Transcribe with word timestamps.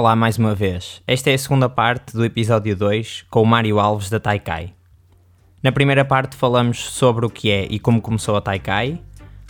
Olá 0.00 0.16
mais 0.16 0.38
uma 0.38 0.54
vez. 0.54 1.02
Esta 1.06 1.28
é 1.28 1.34
a 1.34 1.38
segunda 1.38 1.68
parte 1.68 2.14
do 2.14 2.24
episódio 2.24 2.74
2 2.74 3.26
com 3.28 3.42
o 3.42 3.46
Mário 3.46 3.78
Alves 3.78 4.08
da 4.08 4.18
Taikai. 4.18 4.72
Na 5.62 5.70
primeira 5.72 6.06
parte 6.06 6.36
falamos 6.36 6.78
sobre 6.78 7.26
o 7.26 7.28
que 7.28 7.50
é 7.50 7.66
e 7.68 7.78
como 7.78 8.00
começou 8.00 8.34
a 8.34 8.40
Taikai, 8.40 8.98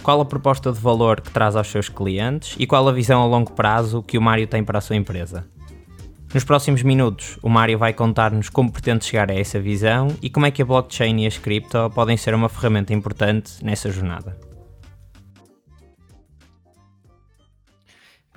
qual 0.02 0.20
a 0.20 0.24
proposta 0.24 0.72
de 0.72 0.80
valor 0.80 1.20
que 1.20 1.30
traz 1.30 1.54
aos 1.54 1.68
seus 1.68 1.88
clientes 1.88 2.56
e 2.58 2.66
qual 2.66 2.88
a 2.88 2.90
visão 2.90 3.22
a 3.22 3.26
longo 3.26 3.52
prazo 3.52 4.02
que 4.02 4.18
o 4.18 4.20
Mário 4.20 4.48
tem 4.48 4.64
para 4.64 4.78
a 4.78 4.80
sua 4.80 4.96
empresa. 4.96 5.46
Nos 6.34 6.42
próximos 6.42 6.82
minutos, 6.82 7.38
o 7.40 7.48
Mário 7.48 7.78
vai 7.78 7.92
contar-nos 7.92 8.48
como 8.48 8.72
pretende 8.72 9.04
chegar 9.04 9.30
a 9.30 9.38
essa 9.38 9.60
visão 9.60 10.08
e 10.20 10.28
como 10.28 10.46
é 10.46 10.50
que 10.50 10.62
a 10.62 10.66
blockchain 10.66 11.22
e 11.22 11.28
as 11.28 11.38
cripto 11.38 11.88
podem 11.94 12.16
ser 12.16 12.34
uma 12.34 12.48
ferramenta 12.48 12.92
importante 12.92 13.64
nessa 13.64 13.88
jornada. 13.88 14.49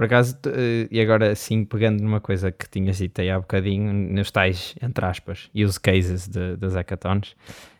Por 0.04 0.08
acaso, 0.08 0.38
eh, 0.48 0.86
e 0.92 1.00
agora 1.00 1.34
sim, 1.34 1.64
pegando 1.64 2.04
numa 2.04 2.20
coisa 2.20 2.52
que 2.52 2.70
tinhas 2.70 2.98
dito 2.98 3.22
aí 3.22 3.30
há 3.32 3.40
bocadinho, 3.40 3.94
nos 3.94 4.30
tais, 4.32 4.76
entre 4.82 5.06
aspas, 5.06 5.50
use 5.56 5.80
cases 5.80 6.28
das 6.28 6.74
hackathons, 6.74 7.38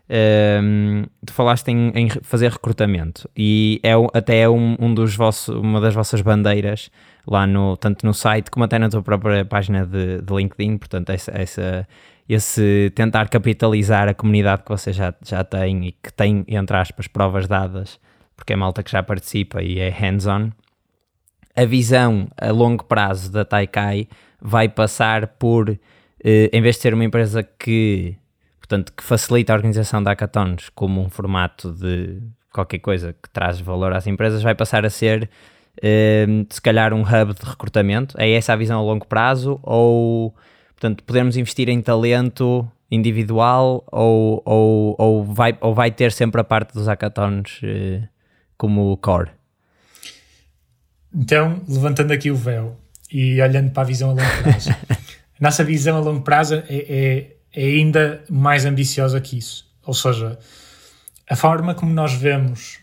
um, 0.10 0.14
ehm, 0.16 1.06
tu 1.26 1.34
falaste 1.34 1.68
em, 1.68 1.92
em, 1.94 2.10
fazer 2.22 2.50
recrutamento 2.50 3.30
e 3.36 3.82
é 3.84 3.92
até 4.14 4.40
é 4.40 4.48
um, 4.50 4.78
um 4.80 4.94
dos 4.94 5.18
vossos, 5.18 5.54
uma 5.54 5.82
das 5.82 5.94
vossas 5.94 6.22
bandeiras 6.22 6.90
lá 7.28 7.46
no, 7.46 7.76
tanto 7.76 8.06
no 8.06 8.14
site 8.14 8.50
como 8.50 8.64
até 8.64 8.80
na 8.80 8.88
tua 8.88 9.04
própria 9.04 9.44
página 9.44 9.86
de, 9.86 10.22
de 10.22 10.34
LinkedIn, 10.34 10.78
portanto 10.78 11.10
essa, 11.10 11.32
essa, 11.32 11.86
esse 12.30 12.90
tentar 12.96 13.28
capitalizar 13.28 14.08
a 14.08 14.14
comunidade 14.14 14.64
que 14.64 14.70
você 14.70 14.94
já, 14.94 15.14
já 15.22 15.44
tem 15.44 15.88
e 15.88 15.92
que 15.92 16.14
tem, 16.14 16.46
entre 16.48 16.78
aspas, 16.78 17.06
provas 17.06 17.50
dadas, 17.50 18.00
porque 18.34 18.54
é 18.54 18.56
malta 18.56 18.82
que 18.82 18.92
já 18.92 19.04
participa 19.04 19.62
e 19.62 19.80
é 19.80 19.90
hands-on, 19.90 20.52
a 21.56 21.66
visão 21.66 22.28
a 22.40 22.52
longo 22.52 22.84
prazo 22.84 23.32
da 23.32 23.46
Taikai 23.46 24.08
vai 24.42 24.68
passar 24.68 25.28
por, 25.28 25.70
eh, 26.24 26.50
em 26.52 26.62
vez 26.62 26.76
de 26.76 26.82
ser 26.82 26.94
uma 26.94 27.06
empresa 27.06 27.44
que, 27.44 28.16
portanto, 28.60 28.92
que 28.92 29.04
facilita 29.04 29.54
a 29.54 29.56
organização 29.56 30.02
da 30.02 30.12
hackathons 30.12 30.70
como 30.70 31.02
um 31.02 31.10
formato 31.10 31.72
de 31.72 32.22
qualquer 32.52 32.80
coisa 32.80 33.14
que 33.14 33.30
traz 33.30 33.60
valor 33.60 33.94
às 33.94 34.06
empresas, 34.08 34.44
vai 34.44 34.54
passar 34.56 34.86
a 34.86 34.90
ser, 34.90 35.30
eh, 35.82 36.26
se 36.50 36.62
calhar, 36.62 36.94
um 36.94 37.02
hub 37.02 37.34
de 37.34 37.46
recrutamento. 37.46 38.16
É 38.20 38.32
essa 38.32 38.54
a 38.54 38.56
visão 38.56 38.80
a 38.80 38.84
longo 38.84 39.08
prazo? 39.08 39.60
Ou, 39.64 40.34
portanto, 40.74 41.04
podemos 41.04 41.38
investir 41.38 41.70
em 41.70 41.82
talento 41.82 42.68
individual 42.92 43.84
ou, 43.92 44.42
ou, 44.46 44.96
ou, 45.00 45.24
vai, 45.24 45.58
ou 45.62 45.74
vai 45.74 45.90
ter 45.90 46.12
sempre 46.12 46.40
a 46.42 46.44
parte 46.44 46.74
dos 46.74 46.88
hackathons 46.88 47.60
eh, 47.64 48.08
como 48.58 48.96
core? 48.98 49.43
Então, 51.14 51.62
levantando 51.68 52.12
aqui 52.12 52.32
o 52.32 52.36
véu 52.36 52.76
e 53.12 53.40
olhando 53.40 53.72
para 53.72 53.84
a 53.84 53.86
visão 53.86 54.10
a 54.10 54.14
longo 54.14 54.44
prazo, 54.44 54.70
a 54.72 54.98
nossa 55.40 55.64
visão 55.64 55.98
a 55.98 56.00
longo 56.00 56.22
prazo 56.22 56.56
é, 56.56 56.64
é, 56.70 57.36
é 57.54 57.66
ainda 57.66 58.24
mais 58.30 58.66
ambiciosa 58.66 59.22
que 59.22 59.38
isso. 59.38 59.72
Ou 59.86 59.94
seja, 59.94 60.40
a 61.30 61.36
forma 61.36 61.76
como 61.76 61.94
nós 61.94 62.14
vemos 62.14 62.80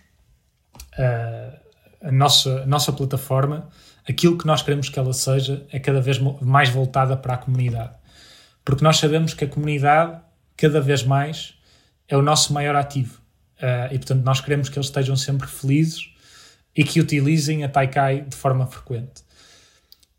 uh, 0.99 1.59
a, 2.03 2.13
nossa, 2.13 2.63
a 2.63 2.67
nossa 2.67 2.93
plataforma, 2.93 3.69
aquilo 4.09 4.39
que 4.39 4.47
nós 4.47 4.63
queremos 4.63 4.89
que 4.89 4.99
ela 4.99 5.13
seja, 5.13 5.67
é 5.73 5.81
cada 5.81 6.01
vez 6.01 6.19
mais 6.41 6.69
voltada 6.69 7.17
para 7.17 7.35
a 7.35 7.37
comunidade. 7.37 7.95
Porque 8.65 8.85
nós 8.85 8.99
sabemos 8.99 9.35
que 9.35 9.45
a 9.45 9.49
comunidade, 9.49 10.21
cada 10.57 10.81
vez 10.81 11.03
mais, 11.03 11.55
é 12.07 12.17
o 12.17 12.23
nosso 12.23 12.53
maior 12.53 12.77
ativo. 12.77 13.21
Uh, 13.59 13.93
e 13.93 13.99
portanto, 13.99 14.23
nós 14.23 14.41
queremos 14.41 14.69
que 14.69 14.79
eles 14.79 14.87
estejam 14.87 15.17
sempre 15.17 15.49
felizes 15.49 16.11
e 16.77 16.85
que 16.85 17.01
utilizem 17.01 17.65
a 17.65 17.69
Taikai 17.69 18.23
de 18.23 18.37
forma 18.37 18.67
frequente. 18.67 19.23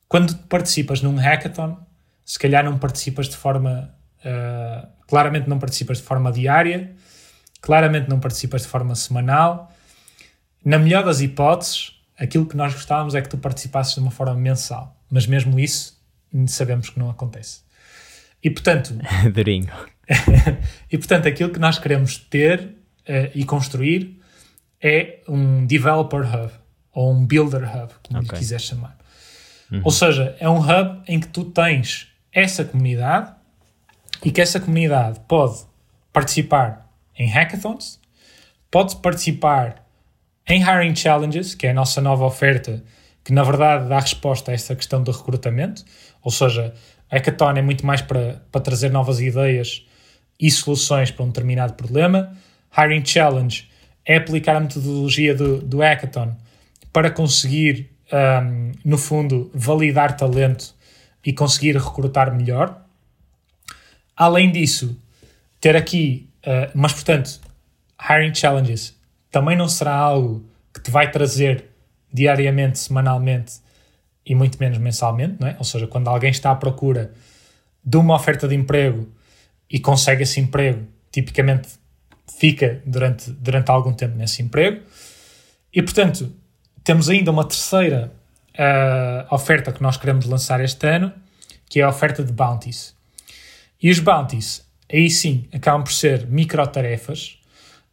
Quando 0.07 0.35
participas 0.47 1.01
num 1.01 1.15
hackathon, 1.15 1.77
se 2.25 2.37
calhar 2.37 2.63
não 2.63 2.77
participas 2.77 3.29
de 3.29 3.37
forma. 3.37 3.93
Uh, 4.19 4.87
claramente 5.07 5.49
não 5.49 5.59
participas 5.59 5.97
de 5.97 6.03
forma 6.03 6.31
diária, 6.31 6.95
claramente 7.59 8.09
não 8.09 8.19
participas 8.19 8.61
de 8.61 8.69
forma 8.69 8.95
semanal. 8.95 9.73
Na 10.63 10.77
melhor 10.77 11.03
das 11.03 11.19
hipóteses, 11.19 11.99
aquilo 12.17 12.45
que 12.45 12.55
nós 12.55 12.73
gostávamos 12.73 13.15
é 13.15 13.21
que 13.21 13.27
tu 13.27 13.37
participasses 13.37 13.95
de 13.95 13.99
uma 13.99 14.11
forma 14.11 14.35
mensal, 14.35 14.95
mas 15.09 15.27
mesmo 15.27 15.59
isso 15.59 15.99
sabemos 16.47 16.89
que 16.89 16.99
não 16.99 17.09
acontece. 17.09 17.61
E 18.41 18.49
portanto. 18.49 18.93
Durinho. 19.33 19.71
e 20.89 20.97
portanto, 20.97 21.27
aquilo 21.27 21.49
que 21.49 21.59
nós 21.59 21.77
queremos 21.77 22.17
ter 22.17 22.61
uh, 22.61 23.31
e 23.35 23.43
construir 23.43 24.20
é 24.81 25.19
um 25.27 25.65
developer 25.65 26.21
hub 26.21 26.51
ou 26.93 27.11
um 27.11 27.25
builder 27.25 27.63
hub, 27.63 27.93
como 28.03 28.19
okay. 28.19 28.31
lhe 28.31 28.37
quiser 28.37 28.59
chamar. 28.59 28.97
Uhum. 29.71 29.81
Ou 29.83 29.91
seja, 29.91 30.35
é 30.39 30.49
um 30.49 30.59
hub 30.59 31.01
em 31.07 31.19
que 31.19 31.27
tu 31.27 31.45
tens 31.45 32.07
essa 32.33 32.65
comunidade 32.65 33.31
e 34.23 34.31
que 34.31 34.41
essa 34.41 34.59
comunidade 34.59 35.19
pode 35.27 35.59
participar 36.11 36.89
em 37.17 37.27
hackathons, 37.27 37.99
pode 38.69 38.95
participar 38.97 39.85
em 40.47 40.61
hiring 40.61 40.95
challenges, 40.95 41.55
que 41.55 41.67
é 41.67 41.71
a 41.71 41.73
nossa 41.73 42.01
nova 42.01 42.25
oferta, 42.25 42.83
que 43.23 43.31
na 43.31 43.43
verdade 43.43 43.87
dá 43.87 43.99
resposta 43.99 44.51
a 44.51 44.53
essa 44.53 44.75
questão 44.75 45.01
do 45.03 45.11
recrutamento. 45.11 45.85
Ou 46.23 46.31
seja, 46.31 46.73
a 47.09 47.15
hackathon 47.15 47.51
é 47.51 47.61
muito 47.61 47.85
mais 47.85 48.01
para, 48.01 48.41
para 48.51 48.61
trazer 48.61 48.91
novas 48.91 49.21
ideias 49.21 49.85
e 50.39 50.49
soluções 50.49 51.11
para 51.11 51.23
um 51.23 51.27
determinado 51.27 51.73
problema. 51.73 52.35
Hiring 52.77 53.05
challenge 53.05 53.70
é 54.11 54.17
aplicar 54.17 54.55
a 54.55 54.59
metodologia 54.59 55.33
do, 55.33 55.61
do 55.61 55.79
hackathon 55.79 56.35
para 56.91 57.09
conseguir, 57.09 57.89
um, 58.11 58.71
no 58.83 58.97
fundo, 58.97 59.49
validar 59.53 60.17
talento 60.17 60.75
e 61.25 61.31
conseguir 61.31 61.77
recrutar 61.77 62.35
melhor. 62.35 62.85
Além 64.15 64.51
disso, 64.51 64.97
ter 65.59 65.75
aqui, 65.75 66.29
uh, 66.45 66.71
mas 66.73 66.93
portanto, 66.93 67.39
hiring 67.99 68.33
challenges 68.33 68.99
também 69.31 69.55
não 69.55 69.69
será 69.69 69.95
algo 69.95 70.45
que 70.73 70.81
te 70.81 70.91
vai 70.91 71.09
trazer 71.09 71.65
diariamente, 72.13 72.79
semanalmente 72.79 73.61
e 74.25 74.35
muito 74.35 74.57
menos 74.59 74.77
mensalmente, 74.77 75.37
não 75.39 75.47
é? 75.47 75.55
Ou 75.57 75.63
seja, 75.63 75.87
quando 75.87 76.09
alguém 76.09 76.29
está 76.29 76.51
à 76.51 76.55
procura 76.55 77.13
de 77.83 77.97
uma 77.97 78.15
oferta 78.15 78.47
de 78.47 78.55
emprego 78.55 79.09
e 79.69 79.79
consegue 79.79 80.23
esse 80.23 80.39
emprego, 80.39 80.85
tipicamente 81.11 81.69
fica 82.27 82.81
durante, 82.85 83.31
durante 83.31 83.69
algum 83.69 83.93
tempo 83.93 84.15
nesse 84.15 84.41
emprego. 84.41 84.81
E, 85.73 85.81
portanto, 85.81 86.31
temos 86.83 87.09
ainda 87.09 87.31
uma 87.31 87.45
terceira 87.45 88.11
uh, 88.51 89.33
oferta 89.33 89.71
que 89.71 89.81
nós 89.81 89.97
queremos 89.97 90.25
lançar 90.25 90.59
este 90.61 90.87
ano, 90.87 91.13
que 91.69 91.79
é 91.79 91.83
a 91.83 91.89
oferta 91.89 92.23
de 92.23 92.31
bounties. 92.33 92.95
E 93.81 93.89
os 93.89 93.99
bounties, 93.99 94.65
aí 94.91 95.09
sim, 95.09 95.47
acabam 95.53 95.83
por 95.83 95.93
ser 95.93 96.27
microtarefas 96.27 97.37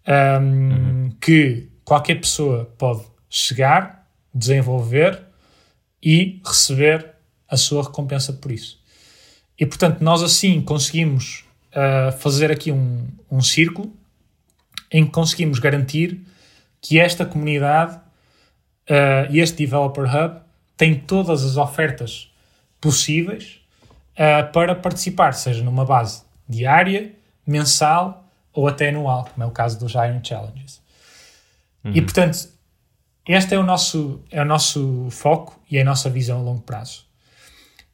um, 0.06 0.42
uhum. 0.42 1.10
que 1.20 1.68
qualquer 1.84 2.16
pessoa 2.16 2.64
pode 2.76 3.02
chegar, 3.30 4.06
desenvolver 4.34 5.22
e 6.02 6.40
receber 6.44 7.14
a 7.48 7.56
sua 7.56 7.84
recompensa 7.84 8.32
por 8.32 8.52
isso. 8.52 8.78
E, 9.58 9.66
portanto, 9.66 10.00
nós 10.00 10.22
assim 10.22 10.60
conseguimos 10.60 11.44
uh, 11.72 12.12
fazer 12.18 12.50
aqui 12.50 12.70
um, 12.70 13.06
um 13.30 13.40
círculo 13.40 13.92
em 14.90 15.04
que 15.04 15.10
conseguimos 15.10 15.58
garantir 15.58 16.20
que 16.80 16.98
esta 16.98 17.26
comunidade 17.26 17.96
uh, 17.96 19.30
e 19.30 19.40
este 19.40 19.58
Developer 19.58 20.04
Hub 20.04 20.40
tem 20.76 20.94
todas 20.94 21.44
as 21.44 21.56
ofertas 21.56 22.32
possíveis 22.80 23.60
uh, 24.14 24.50
para 24.52 24.74
participar, 24.74 25.32
seja 25.32 25.62
numa 25.62 25.84
base 25.84 26.22
diária, 26.48 27.12
mensal 27.46 28.24
ou 28.52 28.68
até 28.68 28.88
anual, 28.88 29.28
como 29.32 29.44
é 29.44 29.46
o 29.46 29.50
caso 29.50 29.78
dos 29.78 29.94
Iron 29.94 30.20
Challenges. 30.22 30.80
Uhum. 31.84 31.92
E 31.94 32.02
portanto, 32.02 32.48
este 33.26 33.54
é 33.54 33.58
o, 33.58 33.62
nosso, 33.62 34.22
é 34.30 34.40
o 34.40 34.44
nosso 34.44 35.08
foco 35.10 35.60
e 35.70 35.76
é 35.78 35.82
a 35.82 35.84
nossa 35.84 36.08
visão 36.08 36.38
a 36.38 36.42
longo 36.42 36.62
prazo. 36.62 37.06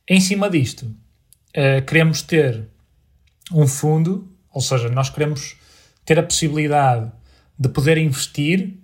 Em 0.09 0.21
cima 0.21 0.49
disto, 0.51 0.87
uh, 0.87 1.85
queremos 1.87 2.23
ter 2.23 2.69
um 3.53 3.67
fundo, 3.67 4.31
ou 4.53 4.61
seja, 4.61 4.89
nós 4.89 5.11
queremos 5.11 5.57
ter 6.05 6.19
a 6.19 6.23
possibilidade 6.23 7.11
de 7.59 7.69
poder 7.69 7.99
investir, 7.99 8.75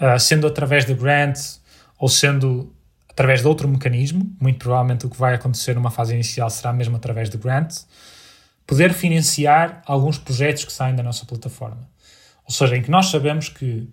uh, 0.00 0.18
sendo 0.18 0.46
através 0.46 0.84
de 0.84 0.94
grants 0.94 1.60
ou 1.98 2.08
sendo 2.08 2.72
através 3.08 3.40
de 3.40 3.48
outro 3.48 3.66
mecanismo, 3.66 4.30
muito 4.40 4.58
provavelmente 4.58 5.04
o 5.04 5.10
que 5.10 5.16
vai 5.16 5.34
acontecer 5.34 5.74
numa 5.74 5.90
fase 5.90 6.14
inicial 6.14 6.48
será 6.50 6.72
mesmo 6.72 6.96
através 6.96 7.28
de 7.28 7.36
grants, 7.36 7.88
poder 8.64 8.92
financiar 8.92 9.82
alguns 9.86 10.18
projetos 10.18 10.64
que 10.64 10.72
saem 10.72 10.94
da 10.94 11.02
nossa 11.02 11.26
plataforma. 11.26 11.88
Ou 12.44 12.52
seja, 12.52 12.76
em 12.76 12.82
que 12.82 12.90
nós 12.90 13.06
sabemos 13.06 13.48
que 13.48 13.88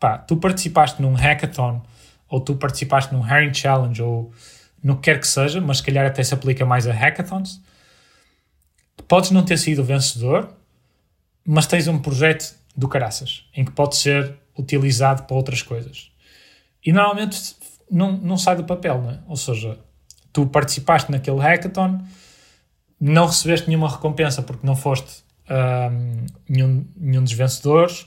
pá, 0.00 0.16
tu 0.16 0.36
participaste 0.36 1.02
num 1.02 1.12
hackathon 1.12 1.82
ou 2.28 2.40
tu 2.40 2.56
participaste 2.56 3.12
num 3.12 3.20
Hiring 3.20 3.52
Challenge 3.52 4.02
ou 4.02 4.32
no 4.82 4.96
que 4.96 5.02
quer 5.02 5.20
que 5.20 5.26
seja, 5.26 5.60
mas 5.60 5.78
se 5.78 5.82
calhar 5.82 6.06
até 6.06 6.22
se 6.24 6.32
aplica 6.32 6.64
mais 6.64 6.86
a 6.86 6.92
hackathons, 6.92 7.60
podes 9.06 9.30
não 9.30 9.44
ter 9.44 9.58
sido 9.58 9.84
vencedor, 9.84 10.48
mas 11.44 11.66
tens 11.66 11.88
um 11.88 11.98
projeto 11.98 12.54
do 12.76 12.88
caraças, 12.88 13.44
em 13.54 13.64
que 13.64 13.72
pode 13.72 13.96
ser 13.96 14.34
utilizado 14.58 15.24
para 15.24 15.36
outras 15.36 15.62
coisas. 15.62 16.10
E 16.84 16.92
normalmente 16.92 17.56
não, 17.90 18.12
não 18.12 18.36
sai 18.36 18.56
do 18.56 18.64
papel, 18.64 19.10
é? 19.10 19.18
Ou 19.28 19.36
seja, 19.36 19.78
tu 20.32 20.46
participaste 20.46 21.10
naquele 21.10 21.38
hackathon, 21.38 22.00
não 23.00 23.26
recebeste 23.26 23.68
nenhuma 23.68 23.88
recompensa 23.88 24.42
porque 24.42 24.66
não 24.66 24.76
foste 24.76 25.22
um, 25.50 26.26
nenhum, 26.48 26.86
nenhum 26.96 27.22
dos 27.22 27.32
vencedores, 27.32 28.06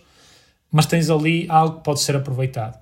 mas 0.71 0.85
tens 0.85 1.09
ali 1.09 1.45
algo 1.49 1.77
que 1.77 1.83
pode 1.83 2.01
ser 2.01 2.15
aproveitado. 2.15 2.79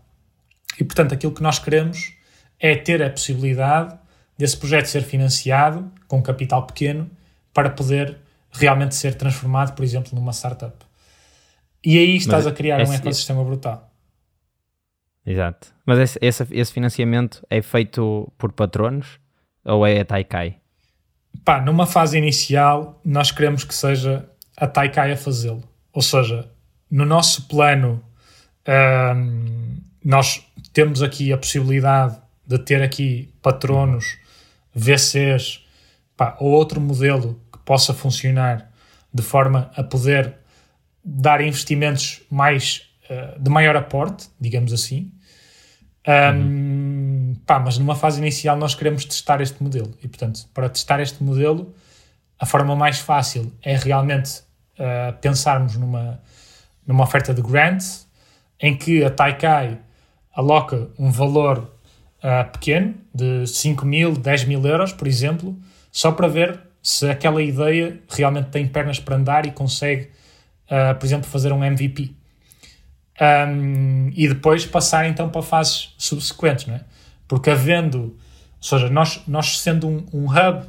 E 0.80 0.84
portanto, 0.84 1.14
aquilo 1.14 1.34
que 1.34 1.44
nós 1.44 1.60
queremos 1.60 2.14
é 2.60 2.76
ter 2.76 3.02
a 3.04 3.10
possibilidade 3.10 3.98
desse 4.38 4.58
projeto 4.58 4.86
ser 4.86 5.04
financiado 5.04 5.92
com 6.08 6.22
capital 6.22 6.66
pequeno 6.66 7.10
para 7.54 7.70
poder 7.70 8.18
realmente 8.54 8.96
ser 8.96 9.16
transformado, 9.16 9.74
por 9.76 9.84
exemplo, 9.84 10.12
numa 10.14 10.32
startup. 10.32 10.76
E 11.84 11.98
aí 11.98 12.16
estás 12.16 12.46
Mas 12.46 12.54
a 12.54 12.56
criar 12.56 12.80
esse, 12.82 12.92
um 12.92 12.96
ecossistema 12.96 13.42
esse... 13.42 13.48
brutal. 13.48 13.92
Exato. 15.26 15.68
Mas 15.86 16.00
esse, 16.00 16.20
esse, 16.22 16.48
esse, 16.52 16.72
financiamento 16.72 17.46
é 17.50 17.62
feito 17.62 18.32
por 18.38 18.52
patronos 18.52 19.20
ou 19.66 19.86
é 19.86 20.00
a 20.00 20.06
Taikai? 20.06 20.58
Pá, 21.44 21.60
numa 21.62 21.86
fase 21.86 22.18
inicial, 22.18 23.02
nós 23.04 23.32
queremos 23.32 23.64
que 23.64 23.74
seja 23.74 24.30
a 24.56 24.68
Taikai 24.68 25.12
a 25.12 25.18
fazê-lo. 25.18 25.64
Ou 25.92 26.02
seja, 26.02 26.50
no 26.90 27.06
nosso 27.06 27.48
plano, 27.48 28.04
um, 29.16 29.78
nós 30.04 30.46
temos 30.72 31.02
aqui 31.02 31.34
a 31.34 31.38
possibilidade 31.38 32.18
de 32.46 32.60
ter 32.60 32.82
aqui 32.82 33.34
patronos, 33.42 34.18
VCs, 34.74 35.66
pá, 36.16 36.36
ou 36.40 36.52
outro 36.52 36.80
modelo 36.80 37.43
possa 37.66 37.94
funcionar 37.94 38.70
de 39.14 39.22
forma 39.22 39.72
a 39.76 39.84
poder 39.84 40.36
dar 41.04 41.42
investimentos 41.42 42.22
mais 42.30 42.90
uh, 43.10 43.40
de 43.40 43.50
maior 43.50 43.76
aporte, 43.76 44.30
digamos 44.40 44.74
assim. 44.74 45.12
Um, 46.06 47.36
pá, 47.46 47.60
mas 47.60 47.78
numa 47.78 47.96
fase 47.96 48.20
inicial 48.20 48.58
nós 48.58 48.76
queremos 48.76 49.06
testar 49.06 49.40
este 49.42 49.62
modelo 49.64 49.94
e, 50.04 50.08
portanto, 50.08 50.48
para 50.54 50.68
testar 50.70 51.00
este 51.00 51.24
modelo, 51.24 51.74
a 52.40 52.46
forma 52.46 52.76
mais 52.76 53.00
fácil 53.00 53.54
é 53.62 53.76
realmente 53.78 54.42
uh, 54.78 55.14
pensarmos 55.22 55.78
numa, 55.78 56.22
numa 56.86 57.04
oferta 57.04 57.34
de 57.34 57.42
grants 57.42 58.08
em 58.60 58.76
que 58.76 59.04
a 59.04 59.10
Taikai 59.10 59.80
aloca 60.36 60.90
um 60.98 61.12
valor 61.12 61.74
uh, 62.20 62.52
pequeno, 62.52 62.96
de 63.14 63.46
5 63.46 63.86
mil, 63.86 64.14
10 64.14 64.46
mil 64.46 64.66
euros, 64.66 64.92
por 64.92 65.08
exemplo, 65.08 65.58
só 65.92 66.12
para 66.12 66.28
ver 66.28 66.60
se 66.84 67.10
aquela 67.10 67.42
ideia 67.42 67.98
realmente 68.10 68.50
tem 68.50 68.68
pernas 68.68 69.00
para 69.00 69.16
andar 69.16 69.46
e 69.46 69.52
consegue, 69.52 70.10
uh, 70.68 70.94
por 71.00 71.06
exemplo, 71.06 71.30
fazer 71.30 71.54
um 71.54 71.64
MVP. 71.64 72.12
Um, 73.22 74.12
e 74.14 74.28
depois 74.28 74.66
passar 74.66 75.08
então 75.08 75.30
para 75.30 75.42
fases 75.42 75.94
subsequentes, 75.98 76.66
não 76.66 76.76
é? 76.76 76.82
Porque 77.26 77.50
havendo, 77.50 78.00
ou 78.02 78.18
seja, 78.60 78.90
nós, 78.90 79.22
nós 79.26 79.60
sendo 79.60 79.88
um, 79.88 80.06
um 80.12 80.26
hub 80.26 80.68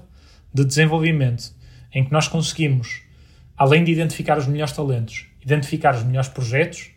de 0.52 0.64
desenvolvimento 0.64 1.52
em 1.92 2.04
que 2.04 2.12
nós 2.12 2.28
conseguimos, 2.28 3.02
além 3.56 3.82
de 3.82 3.90
identificar 3.90 4.38
os 4.38 4.46
melhores 4.46 4.72
talentos, 4.72 5.26
identificar 5.42 5.96
os 5.96 6.04
melhores 6.04 6.28
projetos, 6.28 6.90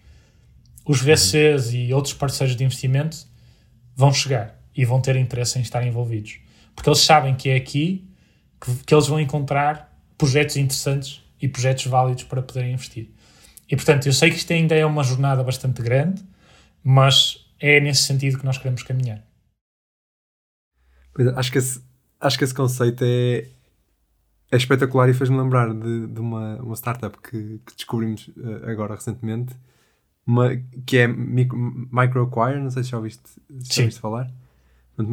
os 0.86 1.02
VCs 1.02 1.74
e 1.74 1.92
outros 1.92 2.14
parceiros 2.14 2.56
de 2.56 2.64
investimento 2.64 3.26
vão 3.96 4.14
chegar 4.14 4.60
e 4.76 4.86
vão 4.86 5.02
ter 5.02 5.16
interesse 5.16 5.58
em 5.58 5.62
estar 5.64 5.86
envolvidos. 5.86 6.40
Porque 6.76 6.88
eles 6.88 7.00
sabem 7.00 7.34
que 7.34 7.50
é 7.50 7.56
aqui 7.56 8.07
que, 8.60 8.76
que 8.86 8.94
eles 8.94 9.08
vão 9.08 9.20
encontrar 9.20 9.94
projetos 10.18 10.58
interessantes 10.58 11.24
e 11.42 11.48
projetos 11.48 11.86
válidos 11.86 12.24
para 12.24 12.42
poderem 12.42 12.74
investir. 12.74 13.10
E 13.70 13.76
portanto, 13.76 14.08
eu 14.08 14.14
sei 14.14 14.30
que 14.30 14.38
isto 14.38 14.52
ainda 14.54 14.76
é 14.76 14.86
uma 14.86 15.04
jornada 15.04 15.44
bastante 15.44 15.82
grande, 15.82 16.24
mas 16.84 17.46
é 17.60 17.80
nesse 17.80 18.04
sentido 18.04 18.40
que 18.40 18.46
nós 18.46 18.58
queremos 18.58 18.84
caminhar. 18.84 19.24
Pois, 21.14 21.28
acho, 21.30 21.52
que 21.52 21.58
esse, 21.58 21.82
acho 22.20 22.38
que 22.38 22.44
esse 22.44 22.54
conceito 22.54 23.04
é, 23.04 23.48
é 24.52 24.58
espetacular 24.58 25.10
e 25.10 25.14
fez-me 25.14 25.38
lembrar 25.38 25.74
de, 25.74 26.08
de 26.08 26.20
uma, 26.20 26.56
uma 26.62 26.76
startup 26.76 27.18
que, 27.18 27.60
que 27.66 27.76
descobrimos 27.76 28.30
uh, 28.30 28.70
agora 28.70 28.96
recentemente, 28.96 29.56
uma, 30.26 30.50
que 30.86 30.98
é 30.98 31.08
Microacquire, 31.08 32.60
não 32.60 32.70
sei 32.70 32.84
se 32.84 32.90
já 32.90 32.98
ouviste, 32.98 33.24
se 33.62 33.76
já 33.76 33.82
ouviste 33.82 34.02
falar. 34.02 34.32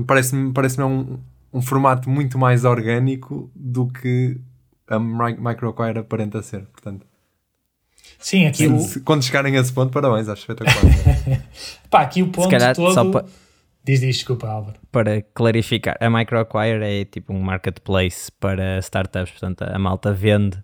Parece-me 0.06 0.52
parece 0.52 0.82
um, 0.82 1.18
um 1.54 1.62
formato 1.62 2.10
muito 2.10 2.36
mais 2.36 2.64
orgânico 2.64 3.48
do 3.54 3.86
que 3.86 4.40
a 4.88 4.98
Microacquire 4.98 6.00
aparenta 6.00 6.42
ser, 6.42 6.66
portanto. 6.66 7.06
Sim, 8.18 8.46
aqui 8.46 8.66
o... 8.66 8.78
Quando 9.04 9.22
chegarem 9.22 9.56
a 9.56 9.60
esse 9.60 9.72
ponto, 9.72 9.92
parabéns, 9.92 10.28
acho 10.28 10.42
espetacular. 10.42 10.82
Pá, 11.88 12.02
aqui 12.02 12.22
o 12.22 12.28
ponto 12.28 12.50
todo... 12.74 13.12
Pa... 13.12 13.24
Diz, 13.84 14.00
diz, 14.00 14.16
desculpa, 14.16 14.48
Álvaro. 14.48 14.78
Para 14.90 15.22
clarificar, 15.22 15.96
a 16.00 16.10
Microacquire 16.10 16.82
é 16.82 17.04
tipo 17.04 17.32
um 17.32 17.40
marketplace 17.40 18.32
para 18.32 18.78
startups, 18.80 19.30
portanto 19.30 19.62
a 19.62 19.78
malta 19.78 20.12
vende 20.12 20.58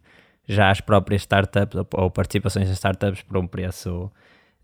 já 0.49 0.71
as 0.71 0.81
próprias 0.81 1.23
startups 1.23 1.77
ou, 1.79 1.87
ou 1.95 2.11
participações 2.11 2.69
em 2.69 2.73
startups 2.73 3.23
por 3.23 3.37
um 3.37 3.47
preço 3.47 4.11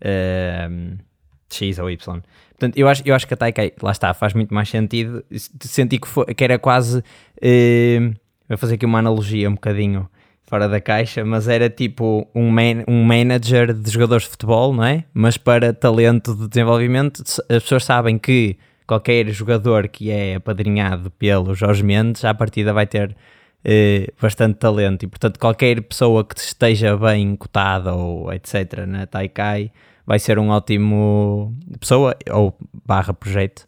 uh, 0.01 0.97
X 1.49 1.79
ou 1.79 1.89
Y. 1.89 2.21
Portanto, 2.51 2.77
eu 2.77 2.87
acho, 2.87 3.03
eu 3.05 3.13
acho 3.13 3.27
que 3.27 3.33
a 3.33 3.37
Taikai, 3.37 3.71
lá 3.81 3.91
está, 3.91 4.13
faz 4.13 4.33
muito 4.33 4.53
mais 4.53 4.69
sentido. 4.69 5.23
Senti 5.61 5.99
que, 5.99 6.07
foi, 6.07 6.25
que 6.33 6.43
era 6.43 6.57
quase. 6.57 6.99
Uh, 7.37 8.13
vou 8.49 8.57
fazer 8.57 8.75
aqui 8.75 8.85
uma 8.85 8.99
analogia 8.99 9.49
um 9.49 9.53
bocadinho 9.53 10.09
fora 10.47 10.67
da 10.67 10.79
caixa, 10.79 11.23
mas 11.25 11.47
era 11.47 11.69
tipo 11.69 12.27
um, 12.33 12.49
man, 12.49 12.83
um 12.87 13.03
manager 13.03 13.73
de 13.73 13.91
jogadores 13.91 14.23
de 14.23 14.31
futebol, 14.31 14.73
não 14.73 14.83
é? 14.83 15.03
Mas 15.13 15.37
para 15.37 15.73
talento 15.73 16.33
de 16.33 16.47
desenvolvimento, 16.47 17.21
as 17.21 17.63
pessoas 17.63 17.83
sabem 17.83 18.17
que 18.17 18.57
qualquer 18.87 19.29
jogador 19.29 19.89
que 19.89 20.09
é 20.09 20.35
apadrinhado 20.35 21.11
pelo 21.11 21.53
Jorge 21.53 21.83
Mendes, 21.83 22.23
à 22.23 22.33
partida 22.33 22.71
vai 22.71 22.87
ter 22.87 23.15
eh, 23.63 24.07
bastante 24.19 24.57
talento 24.57 25.03
e, 25.03 25.07
portanto, 25.07 25.37
qualquer 25.37 25.81
pessoa 25.81 26.23
que 26.23 26.39
esteja 26.39 26.95
bem 26.95 27.35
cotada 27.35 27.93
ou 27.93 28.31
etc. 28.31 28.85
na 28.87 29.05
Taikai 29.05 29.71
vai 30.07 30.19
ser 30.19 30.39
um 30.39 30.49
ótimo 30.49 31.53
pessoa 31.81 32.15
ou 32.31 32.57
barra 32.85 33.13
projeto. 33.13 33.65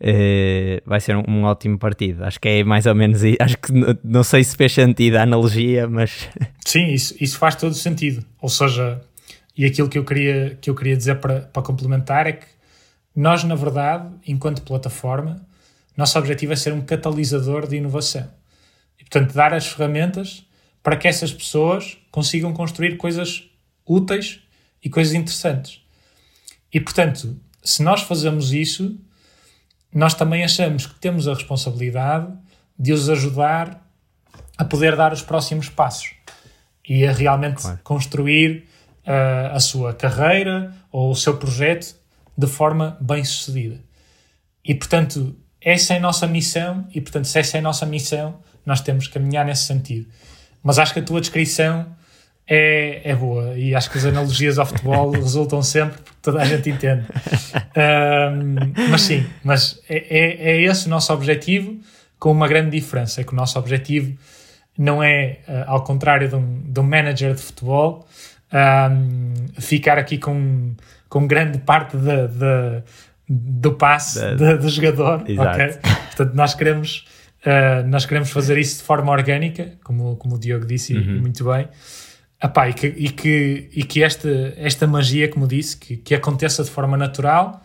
Uh, 0.00 0.78
vai 0.86 1.00
ser 1.00 1.16
um, 1.16 1.24
um, 1.26 1.42
ótimo 1.44 1.78
partido. 1.78 2.22
Acho 2.22 2.38
que 2.38 2.48
é 2.48 2.62
mais 2.62 2.86
ou 2.86 2.94
menos. 2.94 3.22
Acho 3.40 3.56
que 3.56 3.72
não 4.04 4.22
sei 4.22 4.44
se 4.44 4.54
fez 4.54 4.72
sentido 4.72 5.16
a 5.16 5.22
analogia, 5.22 5.88
mas. 5.88 6.28
Sim, 6.64 6.92
isso, 6.92 7.16
isso 7.18 7.38
faz 7.38 7.56
todo 7.56 7.74
sentido. 7.74 8.24
Ou 8.40 8.50
seja, 8.50 9.00
e 9.56 9.64
aquilo 9.64 9.88
que 9.88 9.98
eu 9.98 10.04
queria, 10.04 10.56
que 10.60 10.70
eu 10.70 10.74
queria 10.74 10.96
dizer 10.96 11.16
para, 11.16 11.40
para 11.40 11.62
complementar 11.62 12.26
é 12.26 12.32
que 12.32 12.46
nós, 13.16 13.42
na 13.42 13.56
verdade, 13.56 14.08
enquanto 14.26 14.62
plataforma, 14.62 15.44
nosso 15.96 16.16
objetivo 16.16 16.52
é 16.52 16.56
ser 16.56 16.72
um 16.72 16.82
catalisador 16.82 17.66
de 17.66 17.76
inovação. 17.76 18.28
E, 19.00 19.02
portanto, 19.02 19.32
dar 19.32 19.52
as 19.52 19.66
ferramentas 19.66 20.44
para 20.80 20.96
que 20.96 21.08
essas 21.08 21.32
pessoas 21.32 21.98
consigam 22.12 22.52
construir 22.52 22.96
coisas 22.96 23.50
úteis 23.84 24.40
e 24.82 24.88
coisas 24.88 25.14
interessantes. 25.14 25.80
E, 26.72 26.80
portanto, 26.80 27.38
se 27.62 27.82
nós 27.82 28.02
fazemos 28.02 28.52
isso, 28.52 28.98
nós 29.92 30.14
também 30.14 30.44
achamos 30.44 30.86
que 30.86 30.98
temos 31.00 31.26
a 31.26 31.34
responsabilidade 31.34 32.32
de 32.78 32.92
os 32.92 33.08
ajudar 33.08 33.86
a 34.56 34.64
poder 34.64 34.96
dar 34.96 35.12
os 35.12 35.22
próximos 35.22 35.68
passos 35.68 36.10
e 36.88 37.06
a 37.06 37.12
realmente 37.12 37.62
claro. 37.62 37.80
construir 37.82 38.66
uh, 39.06 39.54
a 39.54 39.60
sua 39.60 39.94
carreira 39.94 40.74
ou 40.90 41.10
o 41.10 41.14
seu 41.14 41.36
projeto 41.36 41.96
de 42.36 42.46
forma 42.46 42.96
bem 43.00 43.24
sucedida. 43.24 43.80
E, 44.64 44.74
portanto, 44.74 45.36
essa 45.60 45.94
é 45.94 45.96
a 45.96 46.00
nossa 46.00 46.26
missão 46.26 46.86
e, 46.94 47.00
portanto, 47.00 47.26
se 47.26 47.38
essa 47.38 47.56
é 47.56 47.60
a 47.60 47.62
nossa 47.62 47.84
missão, 47.84 48.40
nós 48.64 48.80
temos 48.80 49.06
que 49.06 49.14
caminhar 49.14 49.44
nesse 49.44 49.64
sentido. 49.64 50.08
Mas 50.62 50.78
acho 50.78 50.92
que 50.92 51.00
a 51.00 51.02
tua 51.02 51.20
descrição 51.20 51.86
é, 52.48 53.02
é 53.04 53.14
boa 53.14 53.56
e 53.58 53.74
acho 53.74 53.90
que 53.90 53.98
as 53.98 54.06
analogias 54.06 54.58
ao 54.58 54.64
futebol 54.64 55.10
resultam 55.12 55.62
sempre 55.62 55.98
porque 55.98 56.16
toda 56.22 56.40
a 56.40 56.44
gente 56.44 56.70
entende. 56.70 57.04
Um, 57.76 58.72
mas 58.90 59.02
sim, 59.02 59.26
mas 59.44 59.80
é, 59.88 59.96
é, 59.96 60.50
é, 60.52 60.62
esse 60.62 60.86
o 60.86 60.90
nosso 60.90 61.12
objetivo, 61.12 61.76
com 62.18 62.32
uma 62.32 62.48
grande 62.48 62.70
diferença: 62.70 63.20
é 63.20 63.24
que 63.24 63.32
o 63.32 63.36
nosso 63.36 63.58
objetivo 63.58 64.16
não 64.78 65.02
é, 65.02 65.40
uh, 65.46 65.64
ao 65.66 65.84
contrário 65.84 66.28
de 66.28 66.36
um, 66.36 66.62
de 66.64 66.80
um 66.80 66.84
manager 66.84 67.34
de 67.34 67.42
futebol, 67.42 68.06
um, 68.52 69.34
ficar 69.60 69.98
aqui 69.98 70.16
com, 70.16 70.74
com 71.08 71.26
grande 71.26 71.58
parte 71.58 71.96
de, 71.96 72.28
de 72.28 72.82
do 73.28 73.74
passe 73.74 74.18
do 74.36 74.68
jogador. 74.70 75.22
Okay? 75.22 75.78
Portanto, 76.06 76.34
nós 76.34 76.54
queremos. 76.54 77.04
Uh, 77.38 77.86
nós 77.86 78.04
queremos 78.04 78.30
fazer 78.30 78.58
isso 78.58 78.78
de 78.78 78.82
forma 78.82 79.12
orgânica, 79.12 79.74
como, 79.84 80.16
como 80.16 80.34
o 80.34 80.38
Diogo 80.38 80.66
disse 80.66 80.92
uhum. 80.92 81.20
muito 81.20 81.44
bem, 81.44 81.68
Epá, 82.40 82.68
e 82.68 82.74
que, 82.74 82.86
e 82.86 83.10
que, 83.10 83.70
e 83.72 83.82
que 83.82 84.02
esta, 84.02 84.28
esta 84.56 84.86
magia, 84.86 85.28
como 85.28 85.46
disse, 85.46 85.76
que, 85.76 85.96
que 85.96 86.14
aconteça 86.14 86.62
de 86.62 86.70
forma 86.70 86.96
natural 86.96 87.60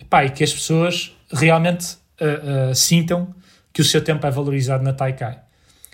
epá, 0.00 0.24
e 0.24 0.30
que 0.30 0.42
as 0.42 0.52
pessoas 0.52 1.16
realmente 1.30 1.94
uh, 2.20 2.70
uh, 2.70 2.74
sintam 2.74 3.32
que 3.72 3.80
o 3.80 3.84
seu 3.84 4.02
tempo 4.02 4.26
é 4.26 4.30
valorizado 4.30 4.82
na 4.82 4.92
Taikai. 4.92 5.38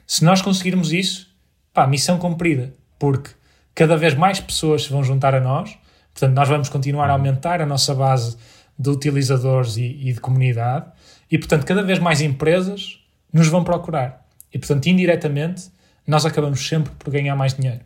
Se 0.07 0.25
nós 0.25 0.41
conseguirmos 0.41 0.91
isso, 0.91 1.29
pá, 1.73 1.87
missão 1.87 2.19
cumprida, 2.19 2.73
porque 2.99 3.31
cada 3.75 3.95
vez 3.95 4.15
mais 4.15 4.41
pessoas 4.41 4.85
se 4.85 4.91
vão 4.91 5.05
juntar 5.05 5.35
a 5.35 5.41
nós, 5.41 5.79
portanto, 6.15 6.35
nós 6.35 6.49
vamos 6.49 6.71
continuar 6.71 7.11
a 7.11 7.13
aumentar 7.13 7.61
a 7.61 7.67
nossa 7.67 7.95
base 7.95 8.39
de 8.79 8.89
utilizadores 8.89 9.77
e, 9.77 9.85
e 9.85 10.13
de 10.15 10.21
comunidade, 10.21 10.87
e 11.31 11.37
portanto, 11.37 11.67
cada 11.67 11.83
vez 11.83 11.99
mais 11.99 12.23
empresas 12.23 12.99
nos 13.31 13.49
vão 13.49 13.63
procurar. 13.63 14.27
E 14.53 14.59
portanto, 14.59 14.87
indiretamente, 14.87 15.71
nós 16.07 16.25
acabamos 16.25 16.67
sempre 16.67 16.91
por 16.99 17.11
ganhar 17.13 17.37
mais 17.37 17.53
dinheiro. 17.53 17.83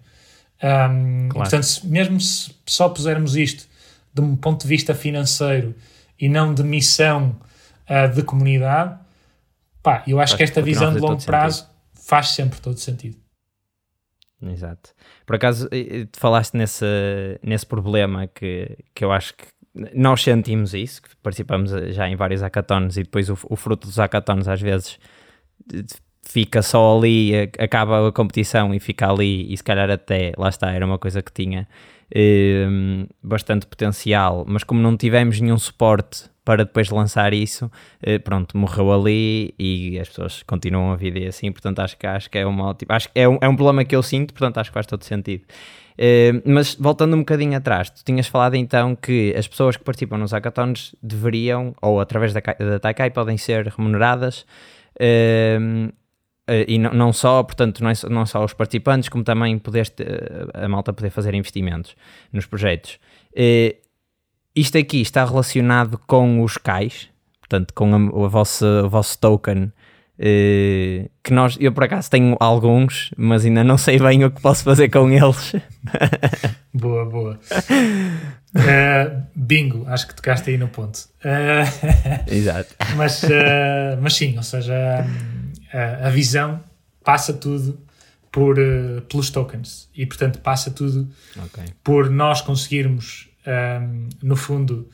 Um, 0.62 1.28
claro. 1.28 1.32
Portanto, 1.32 1.64
se, 1.64 1.86
mesmo 1.86 2.20
se 2.20 2.54
só 2.66 2.88
pusermos 2.88 3.36
isto 3.36 3.66
de 4.14 4.20
um 4.20 4.36
ponto 4.36 4.62
de 4.62 4.68
vista 4.68 4.94
financeiro 4.94 5.74
e 6.18 6.28
não 6.28 6.54
de 6.54 6.62
missão 6.62 7.36
uh, 7.90 8.14
de 8.14 8.22
comunidade, 8.22 8.98
pá, 9.82 10.04
eu 10.06 10.20
acho 10.20 10.32
faz 10.32 10.36
que 10.38 10.42
esta 10.44 10.62
visão 10.62 10.92
de 10.92 11.00
longo 11.00 11.22
prazo 11.24 11.62
sentido. 11.62 12.06
faz 12.06 12.28
sempre 12.28 12.60
todo 12.60 12.78
sentido. 12.78 13.16
Exato. 14.40 14.90
Por 15.24 15.36
acaso, 15.36 15.68
falaste 16.16 16.54
nesse, 16.54 16.84
nesse 17.42 17.64
problema 17.64 18.26
que, 18.26 18.76
que 18.94 19.04
eu 19.04 19.12
acho 19.12 19.34
que 19.34 19.46
nós 19.94 20.22
sentimos 20.22 20.74
isso, 20.74 21.00
que 21.00 21.16
participamos 21.22 21.70
já 21.94 22.08
em 22.08 22.16
vários 22.16 22.42
hackathons 22.42 22.96
e 22.96 23.04
depois 23.04 23.30
o, 23.30 23.38
o 23.44 23.56
fruto 23.56 23.86
dos 23.86 23.96
hackathons 23.96 24.48
às 24.48 24.60
vezes 24.60 24.98
fica 26.32 26.62
só 26.62 26.96
ali, 26.96 27.50
acaba 27.58 28.08
a 28.08 28.12
competição 28.12 28.74
e 28.74 28.80
fica 28.80 29.10
ali, 29.10 29.52
e 29.52 29.56
se 29.56 29.62
calhar 29.62 29.90
até, 29.90 30.32
lá 30.38 30.48
está, 30.48 30.72
era 30.72 30.86
uma 30.86 30.98
coisa 30.98 31.20
que 31.20 31.30
tinha 31.30 31.68
eh, 32.10 32.66
bastante 33.22 33.66
potencial, 33.66 34.46
mas 34.48 34.64
como 34.64 34.80
não 34.80 34.96
tivemos 34.96 35.38
nenhum 35.38 35.58
suporte 35.58 36.30
para 36.42 36.64
depois 36.64 36.88
lançar 36.88 37.34
isso, 37.34 37.70
eh, 38.02 38.18
pronto, 38.18 38.56
morreu 38.56 38.92
ali 38.92 39.54
e 39.58 39.98
as 40.00 40.08
pessoas 40.08 40.42
continuam 40.42 40.94
a 40.94 40.98
e 41.00 41.26
assim, 41.26 41.52
portanto 41.52 41.80
acho 41.80 41.98
que, 41.98 42.06
acho 42.06 42.30
que 42.30 42.38
é 42.38 42.46
uma 42.46 42.64
ótima, 42.64 42.96
acho 42.96 43.12
que 43.12 43.20
é 43.20 43.28
um, 43.28 43.36
é 43.38 43.46
um 43.46 43.54
problema 43.54 43.84
que 43.84 43.94
eu 43.94 44.02
sinto, 44.02 44.32
portanto 44.32 44.56
acho 44.56 44.70
que 44.70 44.74
faz 44.74 44.86
todo 44.86 45.04
sentido. 45.04 45.44
Uh, 45.92 46.40
mas 46.46 46.74
voltando 46.74 47.14
um 47.14 47.18
bocadinho 47.18 47.54
atrás, 47.54 47.90
tu 47.90 48.02
tinhas 48.02 48.26
falado 48.26 48.54
então 48.54 48.96
que 48.96 49.34
as 49.36 49.46
pessoas 49.46 49.76
que 49.76 49.84
participam 49.84 50.16
nos 50.16 50.32
hackathons 50.32 50.94
deveriam, 51.02 51.74
ou 51.82 52.00
através 52.00 52.32
da, 52.32 52.40
da 52.40 52.78
Taikai, 52.80 53.10
podem 53.10 53.36
ser 53.36 53.66
remuneradas. 53.66 54.46
Uh, 54.96 55.92
e 56.66 56.78
não, 56.78 56.92
não, 56.92 57.12
só, 57.12 57.42
portanto, 57.42 57.82
não, 57.82 57.90
é, 57.90 57.94
não 58.10 58.26
só 58.26 58.44
os 58.44 58.52
participantes, 58.52 59.08
como 59.08 59.22
também 59.22 59.58
poder, 59.58 59.86
a 60.54 60.68
malta 60.68 60.92
poder 60.92 61.10
fazer 61.10 61.34
investimentos 61.34 61.94
nos 62.32 62.46
projetos. 62.46 62.98
Uh, 63.32 63.74
isto 64.54 64.76
aqui 64.76 65.00
está 65.00 65.24
relacionado 65.24 65.98
com 66.06 66.42
os 66.42 66.58
CAIs, 66.58 67.08
portanto, 67.40 67.72
com 67.74 67.94
a, 67.94 68.24
a 68.26 68.28
vossa, 68.28 68.84
o 68.84 68.88
vosso 68.88 69.18
token, 69.18 69.64
uh, 69.64 71.10
que 71.22 71.32
nós, 71.32 71.56
eu 71.58 71.72
por 71.72 71.84
acaso 71.84 72.10
tenho 72.10 72.36
alguns, 72.38 73.10
mas 73.16 73.46
ainda 73.46 73.64
não 73.64 73.78
sei 73.78 73.98
bem 73.98 74.24
o 74.24 74.30
que 74.30 74.42
posso 74.42 74.62
fazer 74.62 74.90
com 74.90 75.10
eles. 75.10 75.54
boa, 76.74 77.06
boa. 77.06 77.40
Uh, 78.54 79.22
bingo, 79.34 79.84
acho 79.88 80.08
que 80.08 80.14
tocaste 80.14 80.50
aí 80.50 80.58
no 80.58 80.68
ponto. 80.68 80.98
Uh, 81.24 82.30
Exato. 82.30 82.74
Mas, 82.96 83.22
mas 84.00 84.14
sim, 84.14 84.36
ou 84.36 84.42
seja, 84.42 85.06
a, 85.72 86.08
a 86.08 86.10
visão 86.10 86.62
passa 87.04 87.32
tudo 87.32 87.80
por, 88.30 88.56
pelos 89.08 89.30
tokens 89.30 89.88
e, 89.94 90.06
portanto, 90.06 90.40
passa 90.40 90.70
tudo 90.70 91.08
okay. 91.44 91.66
por 91.84 92.08
nós 92.08 92.40
conseguirmos 92.40 93.28
um, 93.46 94.08
no 94.22 94.36
fundo, 94.36 94.88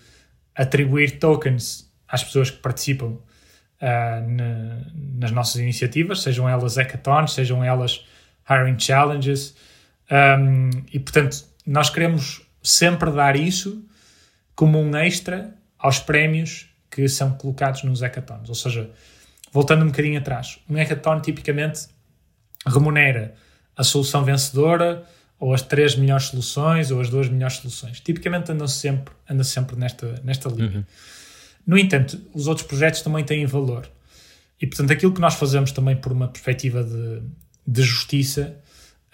atribuir 0.54 1.18
tokens 1.18 1.88
às 2.08 2.24
pessoas 2.24 2.50
que 2.50 2.58
participam 2.58 3.06
uh, 3.06 3.18
na, 3.80 4.80
nas 5.18 5.30
nossas 5.30 5.56
iniciativas, 5.56 6.22
sejam 6.22 6.48
elas 6.48 6.76
hackathons, 6.76 7.34
sejam 7.34 7.62
elas 7.62 8.04
hiring 8.48 8.78
challenges, 8.78 9.54
um, 10.10 10.70
e 10.92 10.98
portanto, 10.98 11.44
nós 11.66 11.90
queremos 11.90 12.42
sempre 12.62 13.10
dar 13.12 13.36
isso 13.36 13.84
como 14.54 14.80
um 14.80 14.96
extra 14.96 15.54
aos 15.78 15.98
prémios 16.00 16.68
que 16.90 17.06
são 17.08 17.32
colocados 17.32 17.84
nos 17.84 18.00
hackathons. 18.00 18.48
Ou 18.48 18.54
seja, 18.54 18.90
voltando 19.52 19.82
um 19.84 19.88
bocadinho 19.88 20.18
atrás, 20.18 20.58
um 20.68 20.76
hackathon 20.76 21.20
tipicamente 21.20 21.88
remunera 22.66 23.34
a 23.76 23.84
solução 23.84 24.24
vencedora 24.24 25.04
ou 25.38 25.54
as 25.54 25.62
três 25.62 25.94
melhores 25.94 26.26
soluções, 26.26 26.90
ou 26.90 27.00
as 27.00 27.08
duas 27.08 27.28
melhores 27.28 27.58
soluções. 27.58 28.00
Tipicamente 28.00 28.50
andam 28.50 28.66
sempre, 28.66 29.14
andam 29.28 29.44
sempre 29.44 29.76
nesta, 29.76 30.20
nesta 30.24 30.48
linha. 30.48 30.78
Uhum. 30.78 30.84
No 31.66 31.78
entanto, 31.78 32.20
os 32.34 32.48
outros 32.48 32.66
projetos 32.66 33.02
também 33.02 33.24
têm 33.24 33.46
valor. 33.46 33.88
E, 34.60 34.66
portanto, 34.66 34.92
aquilo 34.92 35.12
que 35.12 35.20
nós 35.20 35.34
fazemos 35.34 35.70
também 35.70 35.96
por 35.96 36.10
uma 36.10 36.26
perspectiva 36.26 36.82
de, 36.82 37.22
de 37.64 37.82
justiça 37.82 38.56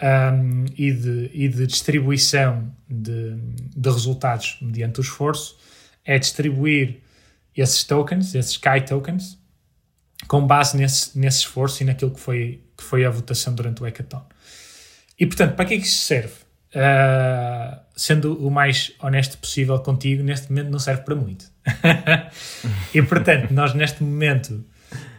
um, 0.01 0.65
e, 0.77 0.93
de, 0.93 1.31
e 1.35 1.49
de 1.49 1.67
distribuição 1.67 2.73
de, 2.89 3.37
de 3.77 3.91
resultados 3.91 4.57
mediante 4.63 5.01
o 5.01 5.03
esforço 5.03 5.59
é 6.05 6.19
distribuir 6.19 7.01
esses 7.57 7.85
tokens, 7.85 8.35
esses 8.35 8.53
Sky 8.53 8.81
tokens, 8.87 9.39
com 10.27 10.47
base 10.47 10.77
nesse, 10.77 11.19
nesse 11.19 11.39
esforço 11.39 11.83
e 11.83 11.87
naquilo 11.87 12.11
que 12.11 12.21
foi, 12.21 12.63
que 12.77 12.83
foi 12.83 13.05
a 13.05 13.11
votação 13.11 13.55
durante 13.55 13.83
o 13.83 13.85
hackathon. 13.85 14.25
E 15.19 15.27
portanto, 15.27 15.55
para 15.55 15.65
que 15.65 15.75
é 15.75 15.79
que 15.79 15.87
isso 15.87 16.05
serve? 16.05 16.35
Uh, 16.75 17.79
sendo 17.97 18.35
o 18.45 18.51
mais 18.51 18.93
honesto 19.01 19.39
possível 19.39 19.79
contigo, 19.79 20.23
neste 20.25 20.51
momento 20.51 20.71
não 20.71 20.79
serve 20.79 21.03
para 21.03 21.15
muito. 21.15 21.47
e 22.93 23.01
portanto, 23.03 23.53
nós 23.53 23.75
neste 23.75 24.03
momento 24.03 24.65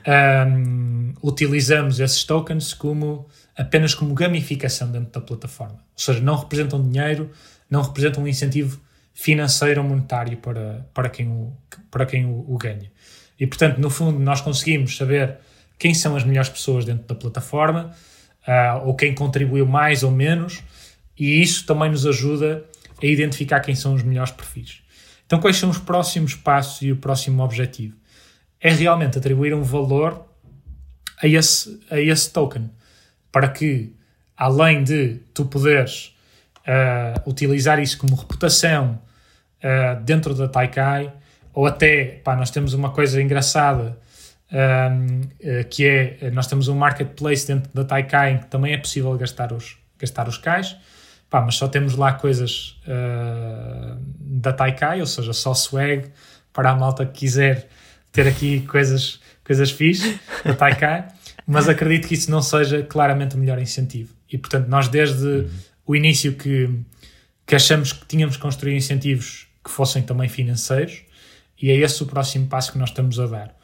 um, 0.05 1.13
utilizamos 1.23 1.99
esses 1.99 2.23
tokens 2.23 2.73
como 2.73 3.27
apenas 3.57 3.95
como 3.95 4.13
gamificação 4.13 4.91
dentro 4.91 5.11
da 5.11 5.21
plataforma. 5.21 5.75
Ou 5.93 5.99
seja, 5.99 6.19
não 6.19 6.35
representam 6.35 6.81
dinheiro, 6.83 7.31
não 7.69 7.81
representam 7.81 8.23
um 8.23 8.27
incentivo 8.27 8.79
financeiro 9.13 9.81
ou 9.81 9.87
monetário 9.87 10.37
para, 10.37 10.85
para 10.93 11.09
quem, 11.09 11.27
o, 11.27 11.53
para 11.89 12.05
quem 12.05 12.25
o, 12.25 12.45
o 12.47 12.57
ganha. 12.57 12.91
E 13.39 13.45
portanto, 13.45 13.79
no 13.79 13.89
fundo, 13.89 14.19
nós 14.19 14.41
conseguimos 14.41 14.95
saber 14.95 15.37
quem 15.77 15.93
são 15.93 16.15
as 16.15 16.23
melhores 16.23 16.49
pessoas 16.49 16.85
dentro 16.85 17.05
da 17.05 17.15
plataforma 17.15 17.93
uh, 18.47 18.87
ou 18.87 18.95
quem 18.95 19.13
contribuiu 19.13 19.65
mais 19.65 20.03
ou 20.03 20.11
menos, 20.11 20.63
e 21.17 21.41
isso 21.41 21.65
também 21.65 21.89
nos 21.89 22.05
ajuda 22.05 22.63
a 23.01 23.05
identificar 23.05 23.59
quem 23.59 23.75
são 23.75 23.93
os 23.93 24.03
melhores 24.03 24.31
perfis. 24.31 24.81
Então, 25.25 25.39
quais 25.39 25.57
são 25.57 25.69
os 25.69 25.77
próximos 25.77 26.35
passos 26.35 26.81
e 26.81 26.91
o 26.91 26.97
próximo 26.97 27.43
objetivo? 27.43 27.95
É 28.59 28.71
realmente 28.71 29.17
atribuir 29.17 29.53
um 29.53 29.63
valor 29.63 30.25
a 31.21 31.27
esse, 31.27 31.79
a 31.89 31.99
esse 31.99 32.31
token, 32.31 32.69
para 33.31 33.49
que, 33.49 33.93
além 34.37 34.83
de 34.83 35.19
tu 35.33 35.45
poderes 35.45 36.15
uh, 36.59 37.29
utilizar 37.29 37.79
isso 37.79 37.97
como 37.97 38.15
reputação 38.15 39.01
uh, 39.59 40.01
dentro 40.03 40.33
da 40.33 40.47
Taikai, 40.47 41.11
ou 41.55 41.65
até, 41.65 42.19
pá, 42.21 42.35
nós 42.35 42.51
temos 42.51 42.73
uma 42.73 42.89
coisa 42.91 43.21
engraçada 43.21 43.97
um, 44.51 45.21
eh, 45.39 45.63
que 45.63 45.85
é, 45.85 46.29
nós 46.31 46.47
temos 46.47 46.67
um 46.67 46.75
marketplace 46.75 47.47
dentro 47.47 47.71
da 47.73 47.85
Taikai 47.85 48.33
em 48.33 48.37
que 48.39 48.47
também 48.47 48.73
é 48.73 48.77
possível 48.77 49.17
gastar 49.17 49.53
os, 49.53 49.77
gastar 49.97 50.27
os 50.27 50.37
cais, 50.37 50.75
pá, 51.29 51.41
mas 51.41 51.55
só 51.55 51.69
temos 51.69 51.95
lá 51.95 52.11
coisas 52.11 52.77
uh, 52.85 53.97
da 54.19 54.51
Taikai, 54.51 54.99
ou 54.99 55.07
seja, 55.07 55.31
só 55.31 55.53
swag 55.53 56.11
para 56.51 56.71
a 56.71 56.75
malta 56.75 57.05
que 57.05 57.19
quiser 57.19 57.69
ter 58.11 58.27
aqui 58.27 58.59
coisas, 58.61 59.21
coisas 59.43 59.71
fixes 59.71 60.19
da 60.43 60.53
Taikai, 60.53 61.07
mas 61.47 61.69
acredito 61.69 62.09
que 62.09 62.15
isso 62.15 62.29
não 62.29 62.41
seja 62.41 62.83
claramente 62.83 63.35
o 63.35 63.39
melhor 63.39 63.59
incentivo. 63.59 64.13
E 64.29 64.37
portanto, 64.37 64.67
nós 64.67 64.89
desde 64.89 65.25
uhum. 65.25 65.49
o 65.87 65.95
início 65.95 66.33
que, 66.33 66.69
que 67.45 67.55
achamos 67.55 67.93
que 67.93 68.05
tínhamos 68.05 68.35
que 68.35 68.41
construir 68.41 68.75
incentivos 68.75 69.47
que 69.63 69.71
fossem 69.71 70.03
também 70.03 70.27
financeiros, 70.27 71.05
e 71.61 71.71
é 71.71 71.75
esse 71.75 72.01
o 72.03 72.05
próximo 72.05 72.47
passo 72.47 72.71
que 72.71 72.77
nós 72.77 72.89
estamos 72.89 73.19
a 73.19 73.27
dar. 73.27 73.55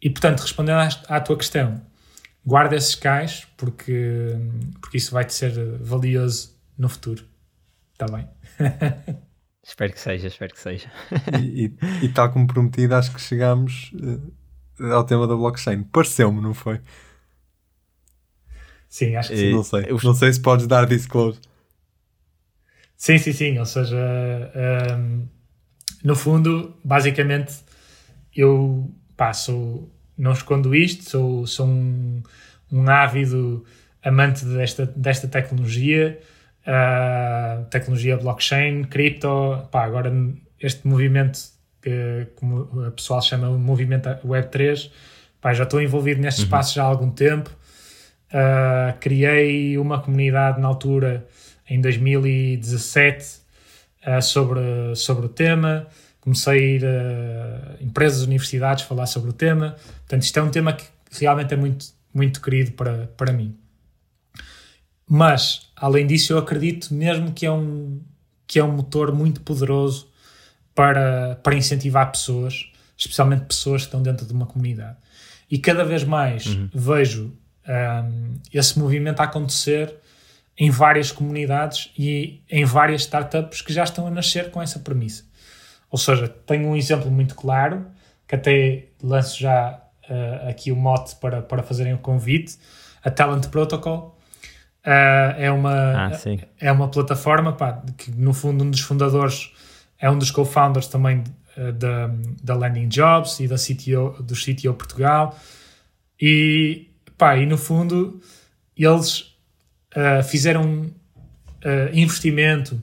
E 0.00 0.10
portanto, 0.10 0.40
respondendo 0.40 0.78
à, 1.08 1.20
tua 1.20 1.36
questão, 1.36 1.80
guarda 2.44 2.76
esses 2.76 2.94
cais 2.94 3.46
porque, 3.56 4.34
porque 4.80 4.98
isso 4.98 5.12
vai-te 5.12 5.32
ser 5.32 5.52
valioso 5.78 6.54
no 6.76 6.88
futuro. 6.88 7.24
Está 7.92 8.06
bem? 8.06 8.28
espero 9.64 9.92
que 9.92 10.00
seja, 10.00 10.28
espero 10.28 10.52
que 10.52 10.60
seja. 10.60 10.90
e, 11.40 11.66
e, 11.66 12.04
e, 12.04 12.08
tal 12.10 12.30
como 12.30 12.46
prometido, 12.46 12.94
acho 12.94 13.12
que 13.12 13.20
chegamos 13.20 13.92
uh, 13.94 14.92
ao 14.92 15.04
tema 15.04 15.26
da 15.26 15.34
blockchain. 15.34 15.82
Pareceu-me, 15.84 16.40
não 16.40 16.52
foi? 16.52 16.80
Sim, 18.88 19.16
acho 19.16 19.30
que 19.30 19.36
sim. 19.36 19.52
Não 19.52 19.62
sei, 19.64 19.86
não 20.04 20.14
sei 20.14 20.32
se 20.32 20.40
podes 20.40 20.66
dar 20.66 20.86
disclose. 20.86 21.40
Sim, 22.96 23.18
sim, 23.18 23.32
sim. 23.32 23.58
Ou 23.58 23.66
seja, 23.66 23.96
um, 23.96 24.60
ehm, 24.60 25.28
no 26.02 26.14
fundo, 26.14 26.74
basicamente, 26.84 27.54
eu 28.34 28.90
sou, 29.34 29.90
não 30.16 30.32
escondo 30.32 30.74
isto, 30.74 31.08
sou, 31.08 31.46
sou 31.46 31.66
um, 31.66 32.22
um 32.70 32.88
ávido 32.88 33.64
amante 34.04 34.44
desta, 34.44 34.86
desta 34.86 35.26
tecnologia, 35.26 36.18
uh, 36.66 37.64
tecnologia 37.66 38.16
blockchain, 38.16 38.84
cripto, 38.84 39.66
pá, 39.70 39.84
agora 39.84 40.12
este 40.60 40.86
movimento 40.86 41.38
que 41.82 42.26
como 42.34 42.62
o 42.86 42.90
pessoal 42.92 43.22
chama 43.22 43.48
o 43.48 43.58
movimento 43.58 44.08
Web3, 44.24 44.90
pá, 45.40 45.52
já 45.52 45.64
estou 45.64 45.80
envolvido 45.80 46.20
neste 46.20 46.40
uhum. 46.40 46.46
espaço 46.46 46.74
já 46.74 46.82
há 46.82 46.86
algum 46.86 47.10
tempo, 47.10 47.50
uh, 48.30 48.98
criei 48.98 49.78
uma 49.78 50.00
comunidade 50.00 50.60
na 50.60 50.68
altura, 50.68 51.26
em 51.68 51.80
2017, 51.80 53.45
uh, 54.06 54.22
sobre, 54.22 54.94
sobre 54.94 55.26
o 55.26 55.28
tema, 55.28 55.86
comecei 56.20 56.58
a 56.58 56.76
ir 56.76 56.84
a 56.84 57.82
empresas, 57.82 58.22
universidades 58.22 58.84
falar 58.84 59.06
sobre 59.06 59.30
o 59.30 59.32
tema. 59.32 59.76
Portanto, 59.98 60.22
isto 60.22 60.38
é 60.38 60.42
um 60.42 60.50
tema 60.50 60.72
que 60.72 60.84
realmente 61.20 61.54
é 61.54 61.56
muito, 61.56 61.86
muito 62.12 62.40
querido 62.40 62.72
para, 62.72 63.08
para 63.16 63.32
mim. 63.32 63.56
Mas, 65.08 65.70
além 65.76 66.06
disso, 66.06 66.32
eu 66.32 66.38
acredito 66.38 66.92
mesmo 66.92 67.32
que 67.32 67.46
é 67.46 67.52
um, 67.52 68.00
que 68.46 68.58
é 68.58 68.64
um 68.64 68.72
motor 68.72 69.12
muito 69.12 69.40
poderoso 69.40 70.08
para, 70.74 71.36
para 71.42 71.54
incentivar 71.54 72.10
pessoas, 72.10 72.70
especialmente 72.96 73.44
pessoas 73.44 73.82
que 73.82 73.88
estão 73.88 74.02
dentro 74.02 74.26
de 74.26 74.32
uma 74.32 74.46
comunidade. 74.46 74.96
E 75.50 75.58
cada 75.58 75.84
vez 75.84 76.02
mais 76.02 76.46
uhum. 76.46 76.68
vejo 76.74 77.32
um, 77.68 78.34
esse 78.52 78.78
movimento 78.78 79.20
a 79.20 79.24
acontecer 79.24 79.94
em 80.58 80.70
várias 80.70 81.12
comunidades 81.12 81.92
e 81.98 82.42
em 82.50 82.64
várias 82.64 83.02
startups 83.02 83.60
que 83.60 83.72
já 83.72 83.84
estão 83.84 84.06
a 84.06 84.10
nascer 84.10 84.50
com 84.50 84.62
essa 84.62 84.78
premissa. 84.78 85.24
Ou 85.90 85.98
seja, 85.98 86.28
tenho 86.28 86.68
um 86.68 86.76
exemplo 86.76 87.10
muito 87.10 87.34
claro, 87.34 87.86
que 88.26 88.34
até 88.34 88.86
lanço 89.02 89.38
já 89.38 89.80
uh, 90.08 90.48
aqui 90.48 90.72
o 90.72 90.76
mote 90.76 91.14
para, 91.16 91.42
para 91.42 91.62
fazerem 91.62 91.94
o 91.94 91.98
convite, 91.98 92.58
a 93.04 93.10
Talent 93.10 93.46
Protocol. 93.48 94.18
Uh, 94.84 95.34
é, 95.36 95.50
uma, 95.50 96.08
ah, 96.08 96.10
é 96.60 96.70
uma 96.72 96.88
plataforma 96.88 97.52
pá, 97.52 97.82
que, 97.96 98.10
no 98.12 98.32
fundo, 98.32 98.64
um 98.64 98.70
dos 98.70 98.80
fundadores 98.80 99.52
é 99.98 100.10
um 100.10 100.18
dos 100.18 100.30
co-founders 100.30 100.86
também 100.86 101.22
uh, 101.56 101.72
da, 101.72 102.10
da 102.42 102.54
Landing 102.54 102.88
Jobs 102.88 103.40
e 103.40 103.48
da 103.48 103.56
CTO, 103.56 104.22
do 104.22 104.34
CTO 104.34 104.74
Portugal. 104.74 105.36
E, 106.20 106.88
pá, 107.18 107.36
e 107.36 107.46
no 107.46 107.58
fundo, 107.58 108.20
eles 108.76 109.35
uh, 109.96 110.22
fizeram 110.22 110.90
investimento, 111.92 112.80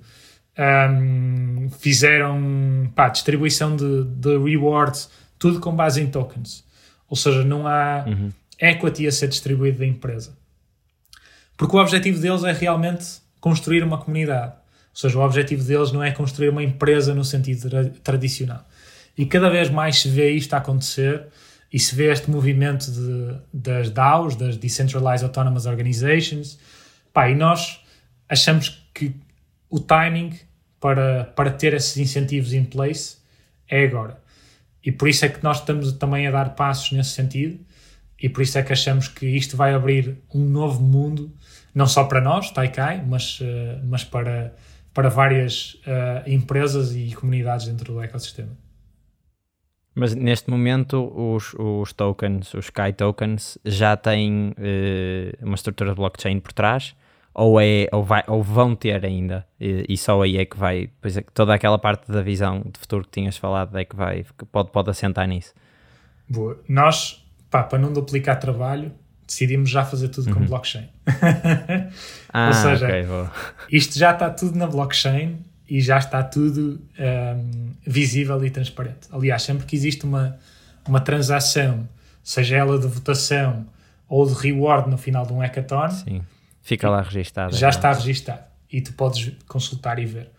um, 0.60 1.70
fizeram 1.80 2.92
pá, 2.94 3.08
distribuição 3.08 3.78
de, 3.78 4.04
de 4.04 4.38
rewards, 4.38 5.10
tudo 5.40 5.62
com 5.62 5.74
base 5.74 6.02
em 6.02 6.08
tokens. 6.08 6.66
Ou 7.10 7.16
seja, 7.16 7.44
não 7.44 7.66
há 7.68 8.04
uhum. 8.08 8.32
equity 8.60 9.08
a 9.08 9.12
ser 9.12 9.30
distribuído 9.30 9.80
da 9.80 9.86
empresa. 9.86 10.36
Porque 11.56 11.76
o 11.76 11.80
objetivo 11.80 12.20
deles 12.20 12.44
é 12.44 12.52
realmente 12.52 13.06
construir 13.40 13.84
uma 13.84 13.98
comunidade. 13.98 14.52
Ou 14.52 14.96
seja, 15.00 15.18
o 15.18 15.22
objetivo 15.22 15.64
deles 15.64 15.92
não 15.92 16.04
é 16.04 16.12
construir 16.12 16.50
uma 16.50 16.64
empresa 16.64 17.14
no 17.14 17.24
sentido 17.24 17.70
tra 17.70 17.86
tradicional. 18.04 18.68
E 19.18 19.26
cada 19.26 19.50
vez 19.50 19.70
mais 19.70 20.00
se 20.00 20.10
vê 20.10 20.32
isto 20.32 20.54
a 20.54 20.58
acontecer 20.58 21.24
e 21.72 21.80
se 21.80 21.96
vê 21.96 22.12
este 22.12 22.30
movimento 22.30 22.92
de, 22.92 23.36
das 23.54 23.90
DAOs, 23.90 24.36
das 24.36 24.58
Decentralized 24.58 25.24
Autonomous 25.24 25.66
Organizations. 25.66 26.58
Pá, 27.14 27.30
e 27.30 27.36
nós 27.36 27.80
achamos 28.28 28.84
que 28.92 29.14
o 29.70 29.80
timing 29.80 30.38
para, 30.80 31.26
para 31.36 31.52
ter 31.52 31.74
esses 31.74 31.96
incentivos 31.98 32.54
em 32.54 32.66
place 32.66 33.18
é 33.70 33.86
agora. 33.86 34.22
E 34.84 34.92
por 34.92 35.08
isso 35.08 35.24
é 35.24 35.30
que 35.30 35.42
nós 35.44 35.60
estamos 35.60 35.94
também 35.94 36.28
a 36.28 36.32
dar 36.32 36.56
passos 36.56 36.92
nesse 36.92 37.12
sentido, 37.12 37.60
e 38.22 38.28
por 38.28 38.42
isso 38.42 38.58
é 38.58 38.64
que 38.64 38.74
achamos 38.74 39.08
que 39.08 39.26
isto 39.26 39.56
vai 39.56 39.74
abrir 39.74 40.18
um 40.34 40.44
novo 40.44 40.82
mundo, 40.82 41.32
não 41.74 41.88
só 41.88 42.04
para 42.06 42.20
nós, 42.20 42.52
Taikai, 42.52 43.04
mas, 43.06 43.40
uh, 43.40 43.46
mas 43.84 44.04
para, 44.04 44.54
para 44.94 45.10
várias 45.10 45.76
uh, 45.86 46.28
empresas 46.28 46.96
e 46.96 47.14
comunidades 47.14 47.68
dentro 47.68 47.94
do 47.94 48.02
ecossistema. 48.02 48.58
Mas 49.96 50.16
neste 50.16 50.50
momento 50.50 51.14
os, 51.16 51.54
os 51.54 51.94
tokens, 51.94 52.54
os 52.54 52.66
Sky 52.66 52.92
tokens, 52.96 53.58
já 53.64 53.96
têm 53.96 54.50
uh, 54.50 55.46
uma 55.46 55.56
estrutura 55.56 55.92
de 55.92 55.96
blockchain 55.96 56.40
por 56.40 56.52
trás 56.52 56.96
ou, 57.34 57.60
é, 57.60 57.88
ou, 57.92 58.04
vai, 58.04 58.24
ou 58.28 58.44
vão 58.44 58.76
ter 58.76 59.04
ainda, 59.04 59.46
e, 59.60 59.86
e 59.90 59.98
só 59.98 60.22
aí 60.22 60.38
é 60.38 60.46
que 60.46 60.58
vai, 60.58 60.90
pois 61.02 61.18
é, 61.18 61.24
toda 61.34 61.54
aquela 61.54 61.80
parte 61.80 62.12
da 62.12 62.22
visão 62.22 62.62
de 62.62 62.80
futuro 62.80 63.04
que 63.04 63.10
tinhas 63.10 63.38
falado 63.38 63.76
é 63.78 63.84
que 63.84 63.96
vai, 63.96 64.24
que 64.38 64.46
pode, 64.46 64.72
pode 64.72 64.90
assentar 64.90 65.28
nisso. 65.28 65.54
Boa. 66.30 66.60
Nós, 66.70 67.26
pá, 67.50 67.64
para 67.64 67.80
não 67.80 67.92
duplicar 67.92 68.40
trabalho, 68.40 68.92
decidimos 69.26 69.70
já 69.70 69.84
fazer 69.84 70.10
tudo 70.10 70.28
uhum. 70.28 70.34
com 70.36 70.46
blockchain. 70.46 70.88
ah, 72.32 72.48
Ou 72.48 72.54
seja, 72.54 72.86
okay, 72.86 73.06
isto 73.72 73.98
já 73.98 74.12
está 74.12 74.30
tudo 74.30 74.58
na 74.58 74.68
blockchain 74.68 75.40
e 75.68 75.82
já 75.82 75.98
está 75.98 76.22
tudo 76.22 76.80
um, 77.00 77.72
visível 77.86 78.44
e 78.46 78.52
transparente. 78.52 79.08
Aliás, 79.12 79.42
sempre 79.42 79.66
que 79.66 79.76
existe 79.76 80.06
uma, 80.06 80.38
uma 80.88 81.00
transação, 81.00 81.88
seja 82.22 82.58
ela 82.58 82.78
de 82.78 82.86
votação 82.86 83.66
ou 84.08 84.24
de 84.28 84.34
reward 84.34 84.88
no 84.88 84.98
final 85.00 85.26
de 85.26 85.34
um 85.34 85.40
hackathon, 85.40 85.90
Sim 85.90 86.22
Fica 86.64 86.90
lá 86.90 87.02
registado. 87.02 87.56
Já 87.56 87.70
está 87.70 87.92
registado 87.92 88.46
e 88.72 88.82
tu 88.82 88.94
podes 88.94 89.34
consultar 89.48 90.00
e 90.00 90.06
ver. 90.06 90.32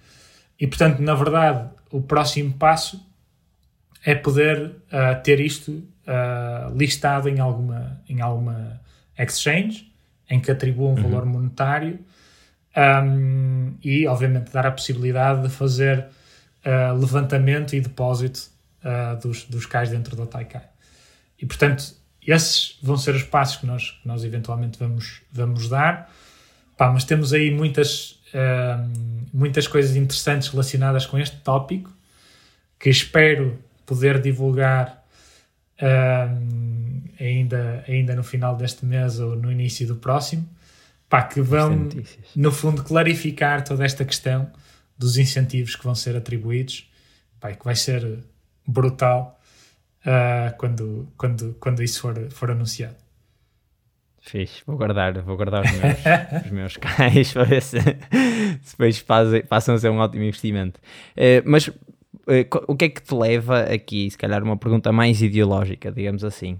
E 0.58 0.66
portanto, 0.66 1.00
na 1.00 1.14
verdade, 1.14 1.68
o 1.90 2.00
próximo 2.00 2.54
passo 2.54 3.00
é 4.04 4.14
poder 4.14 4.66
uh, 4.66 5.22
ter 5.22 5.38
isto 5.38 5.70
uh, 5.70 6.76
listado 6.76 7.28
em 7.28 7.38
alguma, 7.40 8.00
em 8.08 8.20
alguma 8.20 8.80
exchange 9.18 9.92
em 10.28 10.40
que 10.40 10.50
atribua 10.50 10.88
um 10.88 10.94
uhum. 10.94 11.02
valor 11.02 11.26
monetário 11.26 12.00
um, 13.04 13.74
e, 13.84 14.06
obviamente, 14.06 14.50
dar 14.50 14.66
a 14.66 14.72
possibilidade 14.72 15.42
de 15.42 15.48
fazer 15.50 16.06
uh, 16.64 16.98
levantamento 16.98 17.74
e 17.74 17.80
depósito 17.80 18.54
dos, 19.22 19.44
dos 19.44 19.64
cais 19.64 19.88
dentro 19.88 20.14
da 20.14 20.26
Taikai. 20.26 20.68
E, 21.40 21.46
portanto, 21.46 21.94
esses 22.26 22.78
vão 22.82 22.96
ser 22.96 23.14
os 23.14 23.22
passos 23.22 23.56
que 23.56 23.66
nós, 23.66 23.90
que 23.90 24.06
nós 24.08 24.24
eventualmente 24.24 24.78
vamos, 24.78 25.20
vamos 25.30 25.68
dar. 25.68 26.10
Pá, 26.76 26.90
mas 26.90 27.04
temos 27.04 27.32
aí 27.32 27.50
muitas, 27.50 28.12
uh, 28.32 28.90
muitas 29.32 29.66
coisas 29.66 29.94
interessantes 29.96 30.48
relacionadas 30.48 31.06
com 31.06 31.18
este 31.18 31.36
tópico 31.38 31.92
que 32.78 32.88
espero 32.90 33.58
poder 33.86 34.20
divulgar 34.20 35.04
uh, 35.78 37.14
ainda, 37.20 37.84
ainda 37.86 38.14
no 38.16 38.24
final 38.24 38.56
deste 38.56 38.84
mês 38.84 39.20
ou 39.20 39.36
no 39.36 39.52
início 39.52 39.86
do 39.86 39.96
próximo. 39.96 40.48
Pá, 41.08 41.22
que 41.22 41.40
vão, 41.40 41.88
no 42.34 42.50
fundo, 42.50 42.82
clarificar 42.82 43.62
toda 43.62 43.84
esta 43.84 44.04
questão 44.04 44.50
dos 44.98 45.16
incentivos 45.16 45.76
que 45.76 45.84
vão 45.84 45.94
ser 45.94 46.16
atribuídos. 46.16 46.90
Pá, 47.38 47.52
que 47.52 47.64
vai 47.64 47.76
ser 47.76 48.18
brutal 48.66 49.40
uh, 50.06 50.56
quando, 50.56 51.08
quando, 51.16 51.56
quando 51.60 51.82
isso 51.82 52.00
for, 52.00 52.30
for 52.30 52.50
anunciado. 52.50 52.96
Fiz, 54.20 54.62
vou 54.66 54.76
guardar, 54.78 55.20
vou 55.20 55.36
guardar 55.36 55.64
os 55.64 55.72
meus, 55.72 55.98
os 56.46 56.50
meus 56.50 56.76
cães 56.78 57.32
para 57.32 57.44
ver 57.44 57.60
se, 57.60 57.78
se 57.78 58.70
depois 58.72 58.98
fazem, 58.98 59.42
passam 59.42 59.74
a 59.74 59.78
ser 59.78 59.90
um 59.90 59.98
ótimo 59.98 60.24
investimento. 60.24 60.80
Uh, 61.10 61.42
mas 61.44 61.68
uh, 61.68 61.74
o 62.66 62.74
que 62.74 62.86
é 62.86 62.88
que 62.88 63.02
te 63.02 63.14
leva 63.14 63.64
aqui, 63.64 64.10
se 64.10 64.16
calhar 64.16 64.42
uma 64.42 64.56
pergunta 64.56 64.90
mais 64.90 65.20
ideológica, 65.20 65.92
digamos 65.92 66.24
assim, 66.24 66.58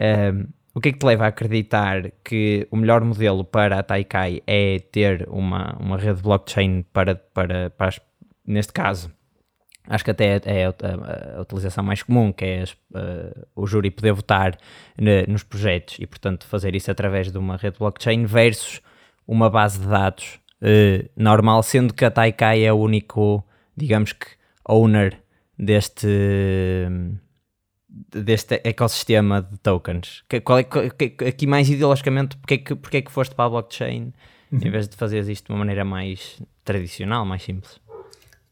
uh, 0.00 0.48
o 0.74 0.80
que 0.80 0.88
é 0.88 0.92
que 0.92 0.98
te 0.98 1.04
leva 1.04 1.24
a 1.24 1.28
acreditar 1.28 2.10
que 2.24 2.66
o 2.70 2.76
melhor 2.76 3.04
modelo 3.04 3.44
para 3.44 3.78
a 3.78 3.82
Taikai 3.82 4.42
é 4.46 4.78
ter 4.78 5.28
uma, 5.28 5.76
uma 5.78 5.98
rede 5.98 6.22
blockchain 6.22 6.82
para, 6.94 7.14
para, 7.14 7.68
para 7.68 7.88
as, 7.88 8.00
neste 8.46 8.72
caso, 8.72 9.12
acho 9.88 10.04
que 10.04 10.10
até 10.10 10.40
é 10.44 10.66
a, 10.66 11.38
a, 11.38 11.40
utilização 11.40 11.82
mais 11.84 12.02
comum, 12.02 12.32
que 12.32 12.44
é 12.44 12.62
as, 12.62 12.72
uh, 12.72 13.46
o 13.54 13.66
júri 13.66 13.90
poder 13.90 14.12
votar 14.12 14.56
ne, 14.96 15.24
nos 15.26 15.42
projetos 15.42 15.96
e, 15.98 16.06
portanto, 16.06 16.46
fazer 16.46 16.74
isso 16.74 16.90
através 16.90 17.30
de 17.30 17.38
uma 17.38 17.56
rede 17.56 17.78
blockchain 17.78 18.24
versus 18.24 18.80
uma 19.26 19.50
base 19.50 19.80
de 19.80 19.86
dados 19.86 20.38
uh, 20.62 21.08
normal, 21.16 21.62
sendo 21.62 21.92
que 21.94 22.04
a 22.04 22.10
Taikai 22.10 22.64
é 22.64 22.72
o 22.72 22.76
único, 22.76 23.44
digamos 23.76 24.12
que, 24.12 24.26
owner 24.68 25.20
deste, 25.58 26.08
deste 27.88 28.60
ecossistema 28.64 29.42
de 29.42 29.58
tokens. 29.58 30.22
Que, 30.28 30.40
qual 30.40 30.58
é, 30.58 30.64
que, 30.64 31.24
aqui 31.24 31.46
mais 31.46 31.68
ideologicamente, 31.68 32.36
porque 32.36 32.54
é 32.54 32.58
que, 32.58 32.74
porque 32.74 32.96
é 32.98 33.02
que 33.02 33.10
foste 33.10 33.34
para 33.34 33.46
a 33.46 33.50
blockchain 33.50 34.12
uhum. 34.52 34.60
em 34.62 34.70
vez 34.70 34.88
de 34.88 34.96
fazer 34.96 35.28
isto 35.28 35.46
de 35.46 35.52
uma 35.52 35.58
maneira 35.58 35.84
mais 35.84 36.40
tradicional, 36.64 37.24
mais 37.24 37.42
simples? 37.42 37.80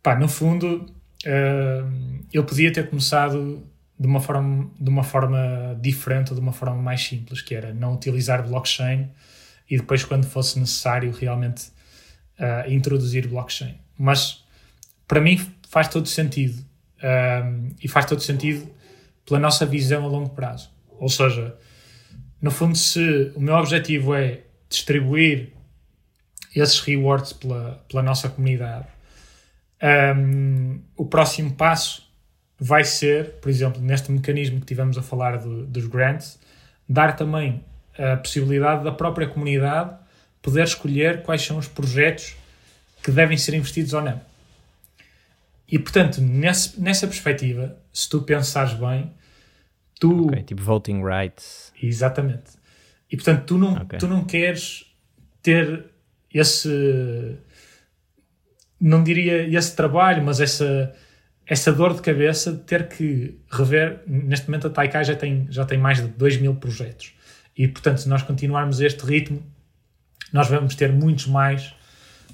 Pá, 0.03 0.17
no 0.17 0.29
fundo, 0.29 0.87
uh, 1.27 2.25
eu 2.33 2.45
podia 2.45 2.73
ter 2.73 2.89
começado 2.89 3.67
de 3.99 4.07
uma 4.07 4.21
forma 4.21 4.71
de 4.81 4.89
uma 4.89 5.03
forma 5.03 5.79
diferente 5.81 6.31
ou 6.31 6.35
de 6.35 6.41
uma 6.41 6.53
forma 6.53 6.77
mais 6.77 7.03
simples 7.03 7.43
que 7.43 7.55
era 7.55 7.75
não 7.75 7.95
utilizar 7.95 8.47
blockchain 8.47 9.11
e 9.69 9.77
depois 9.77 10.05
quando 10.05 10.27
fosse 10.27 10.59
necessário 10.59 11.13
realmente 11.13 11.69
uh, 12.39 12.71
introduzir 12.71 13.29
blockchain. 13.29 13.77
Mas 13.99 14.45
para 15.07 15.21
mim 15.21 15.39
faz 15.69 15.89
todo 15.89 16.09
sentido. 16.09 16.65
Uh, 16.99 17.75
e 17.83 17.89
faz 17.89 18.05
todo 18.05 18.21
sentido 18.21 18.69
pela 19.25 19.41
nossa 19.41 19.65
visão 19.65 20.05
a 20.05 20.09
longo 20.09 20.31
prazo. 20.31 20.71
Ou 20.99 21.09
seja 21.09 21.57
no 22.41 22.51
fundo 22.51 22.77
se 22.77 23.33
o 23.35 23.41
meu 23.41 23.55
objetivo 23.55 24.15
é 24.15 24.41
distribuir 24.69 25.53
esses 26.55 26.81
rewards 26.81 27.33
pela, 27.33 27.85
pela 27.89 28.03
nossa 28.03 28.29
comunidade 28.29 28.87
um, 29.83 30.81
o 30.97 31.07
próximo 31.07 31.53
passo 31.53 32.09
vai 32.59 32.85
ser, 32.85 33.33
por 33.41 33.49
exemplo, 33.49 33.81
neste 33.81 34.13
mecanismo 34.13 34.61
que 34.61 34.67
tivemos 34.67 34.99
a 34.99 35.03
falar 35.03 35.39
do, 35.39 35.67
dos 35.67 35.87
grants, 35.87 36.39
dar 36.89 37.17
também 37.17 37.65
a 37.99 38.17
possibilidade 38.17 38.85
da 38.85 38.93
própria 38.93 39.27
comunidade 39.27 39.95
poder 40.43 40.65
escolher 40.65 41.23
quais 41.23 41.43
são 41.43 41.59
os 41.59 41.69
projetos 41.69 42.37
que 43.03 43.11
devem 43.11 43.37
ser 43.37 43.55
investidos 43.55 43.93
ou 43.93 44.03
não. 44.03 44.21
E 45.71 45.79
portanto, 45.79 46.21
nesse, 46.21 46.81
nessa 46.81 47.07
perspectiva, 47.07 47.77
se 47.93 48.09
tu 48.09 48.23
pensares 48.23 48.73
bem, 48.75 49.13
tu. 49.99 50.27
Okay, 50.27 50.43
tipo 50.43 50.63
voting 50.63 51.03
rights. 51.03 51.73
Exatamente. 51.81 52.59
E 53.11 53.17
portanto, 53.17 53.45
tu 53.45 53.59
não, 53.59 53.75
okay. 53.75 53.99
tu 53.99 54.09
não 54.09 54.25
queres 54.25 54.85
ter 55.43 55.87
esse. 56.33 57.39
Não 58.81 59.05
diria 59.05 59.47
esse 59.57 59.77
trabalho, 59.77 60.23
mas 60.23 60.41
essa, 60.41 60.93
essa 61.47 61.73
dor 61.73 61.95
de 61.95 62.01
cabeça 62.01 62.53
de 62.53 62.61
ter 62.61 62.89
que 62.89 63.39
rever. 63.51 64.03
Neste 64.07 64.49
momento, 64.49 64.69
a 64.69 64.71
Taikai 64.71 65.05
já 65.05 65.15
tem, 65.15 65.47
já 65.51 65.65
tem 65.65 65.79
mais 65.79 65.99
de 65.99 66.09
2 66.09 66.39
mil 66.39 66.55
projetos. 66.55 67.13
E 67.57 67.69
portanto, 67.69 67.99
se 67.99 68.09
nós 68.09 68.23
continuarmos 68.23 68.81
este 68.81 69.05
ritmo, 69.05 69.43
nós 70.33 70.49
vamos 70.49 70.75
ter 70.75 70.93
muitos 70.93 71.27
mais 71.27 71.75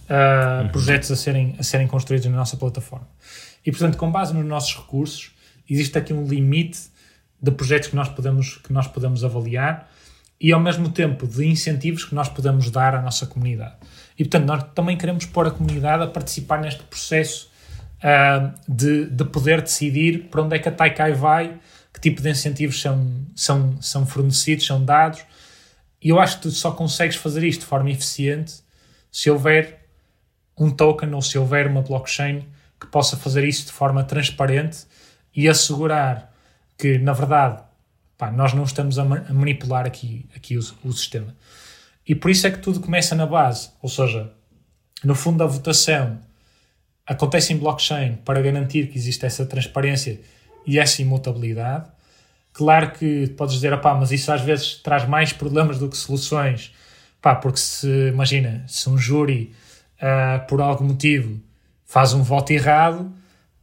uh, 0.09 0.63
uhum. 0.63 0.69
projetos 0.69 1.11
a 1.11 1.17
serem, 1.17 1.57
a 1.59 1.63
serem 1.63 1.87
construídos 1.87 2.27
na 2.27 2.37
nossa 2.37 2.57
plataforma. 2.57 3.09
E 3.65 3.71
portanto, 3.71 3.97
com 3.97 4.11
base 4.11 4.35
nos 4.35 4.45
nossos 4.45 4.77
recursos, 4.77 5.33
existe 5.69 5.99
aqui 5.99 6.13
um 6.13 6.27
limite 6.27 6.79
de 7.43 7.51
projetos 7.51 7.89
que 7.89 7.97
nós 7.97 8.09
podemos, 8.09 8.57
que 8.59 8.73
nós 8.73 8.87
podemos 8.87 9.25
avaliar 9.25 9.91
e 10.41 10.53
ao 10.53 10.61
mesmo 10.61 10.91
tempo 10.91 11.27
de 11.27 11.47
incentivos 11.47 12.05
que 12.05 12.15
nós 12.15 12.29
podemos 12.29 12.71
dar 12.71 12.95
à 12.95 13.03
nossa 13.03 13.27
comunidade. 13.27 13.77
E 14.19 14.25
portanto, 14.25 14.47
nós 14.47 14.65
também 14.75 14.97
queremos 14.97 15.27
pôr 15.27 15.47
a 15.47 15.51
comunidade 15.51 16.03
a 16.03 16.07
participar 16.07 16.61
neste 16.61 16.83
processo 16.85 17.51
uh, 17.99 18.53
de, 18.69 19.07
de 19.07 19.25
poder 19.25 19.61
decidir 19.61 20.29
para 20.31 20.43
onde 20.43 20.57
é 20.57 20.59
que 20.59 20.69
a 20.69 20.73
Taikai 20.73 21.13
vai, 21.13 21.59
que 21.93 22.01
tipo 22.01 22.23
de 22.23 22.31
incentivos 22.31 22.81
são, 22.81 23.11
são, 23.35 23.81
são 23.81 24.07
fornecidos, 24.07 24.67
são 24.67 24.85
dados. 24.85 25.21
E 26.03 26.09
eu 26.09 26.21
acho 26.21 26.37
que 26.37 26.43
tu 26.43 26.51
só 26.51 26.71
consegues 26.71 27.17
fazer 27.17 27.43
isto 27.45 27.61
de 27.61 27.67
forma 27.67 27.91
eficiente 27.91 28.55
se 29.11 29.31
houver 29.31 29.87
um 30.59 30.71
token 30.71 31.13
ou 31.15 31.23
se 31.23 31.39
houver 31.39 31.67
uma 31.67 31.83
blockchain 31.83 32.47
que 32.81 32.87
possa 32.87 33.17
fazer 33.17 33.45
isso 33.45 33.67
de 33.67 33.73
forma 33.73 34.05
transparente 34.05 34.87
e 35.35 35.49
assegurar 35.49 36.33
que, 36.79 36.99
na 36.99 37.13
verdade, 37.13 37.63
pá, 38.17 38.31
nós 38.31 38.53
não 38.53 38.65
estamos 38.65 38.99
a, 38.99 39.05
manipular 39.05 39.87
aqui, 39.87 40.27
aqui 40.35 40.57
o, 40.57 40.61
o, 40.85 40.93
sistema. 40.93 41.35
E 42.07 42.14
por 42.14 42.31
isso 42.31 42.47
é 42.47 42.51
que 42.51 42.59
tudo 42.59 42.81
começa 42.81 43.14
na 43.14 43.27
base, 43.27 43.71
ou 43.83 43.88
seja, 43.88 44.31
no 45.03 45.14
fundo 45.14 45.42
a 45.42 45.47
votação 45.47 46.19
acontece 47.07 47.53
em 47.53 47.57
blockchain 47.57 48.16
para 48.25 48.40
garantir 48.42 48.88
que 48.88 48.99
existe 48.99 49.25
essa 49.25 49.47
transparência 49.47 50.21
e 50.66 50.79
essa 50.79 51.01
imutabilidade. 51.01 51.88
Claro 52.53 52.90
que 52.92 53.29
podes 53.37 53.55
dizer, 53.55 53.79
pá, 53.81 53.95
mas 53.95 54.11
isso 54.11 54.33
às 54.33 54.40
vezes 54.40 54.77
traz 54.77 55.07
mais 55.07 55.33
problemas 55.33 55.79
do 55.79 55.88
que 55.88 55.97
soluções, 55.97 56.75
pá, 57.21 57.35
porque 57.35 57.59
se, 57.59 58.09
imagina, 58.09 58.64
se 58.66 58.88
um 58.88 58.99
júri, 58.99 59.53
uh, 59.97 60.47
por 60.47 60.61
algum 60.61 60.87
motivo, 60.87 61.40
faz 61.85 62.12
um 62.14 62.23
voto 62.23 62.53
errado, 62.53 63.12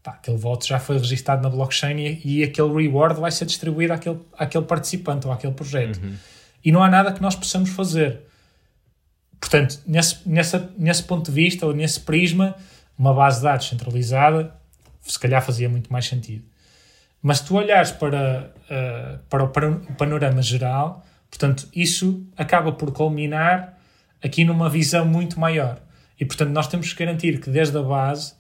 pá, 0.01 0.12
aquele 0.12 0.38
voto 0.38 0.65
já 0.65 0.79
foi 0.79 0.97
registado 0.97 1.41
na 1.41 1.49
blockchain 1.49 1.97
e, 1.97 2.21
e, 2.23 2.43
aquele 2.43 2.71
reward 2.71 3.19
vai 3.19 3.32
ser 3.32 3.45
distribuído 3.45 3.93
àquele, 3.93 4.19
àquele 4.38 4.65
participante 4.65 5.27
ou 5.27 5.34
àquele 5.34 5.53
projeto. 5.53 5.97
Uhum. 5.97 6.13
E 6.63 6.71
não 6.71 6.82
há 6.82 6.89
nada 6.89 7.12
que 7.12 7.21
nós 7.21 7.36
possamos 7.36 7.71
fazer. 7.71 8.21
Portanto, 9.43 9.82
nesse, 9.86 10.17
nessa, 10.25 10.73
nesse 10.77 11.03
ponto 11.03 11.29
de 11.29 11.36
vista, 11.36 11.65
ou 11.65 11.73
nesse 11.73 11.99
prisma, 11.99 12.56
uma 12.97 13.13
base 13.13 13.39
de 13.39 13.43
dados 13.43 13.67
centralizada, 13.67 14.56
se 15.01 15.19
calhar 15.19 15.43
fazia 15.43 15.67
muito 15.67 15.91
mais 15.91 16.06
sentido. 16.06 16.45
Mas 17.21 17.39
se 17.39 17.47
tu 17.47 17.56
olhares 17.56 17.91
para, 17.91 18.53
uh, 18.71 19.19
para, 19.29 19.43
o, 19.43 19.49
panorama 19.97 20.41
geral, 20.41 21.06
portanto, 21.29 21.67
isso 21.75 22.25
acaba 22.38 22.71
por 22.71 22.93
culminar 22.93 23.77
aqui 24.23 24.45
numa 24.45 24.69
visão 24.69 25.06
muito 25.06 25.38
maior. 25.38 25.77
E, 26.17 26.23
portanto, 26.23 26.51
nós 26.51 26.67
temos 26.67 26.93
que 26.93 27.03
garantir 27.03 27.41
que 27.41 27.49
desde 27.49 27.77
a 27.77 27.84
base 27.84 28.36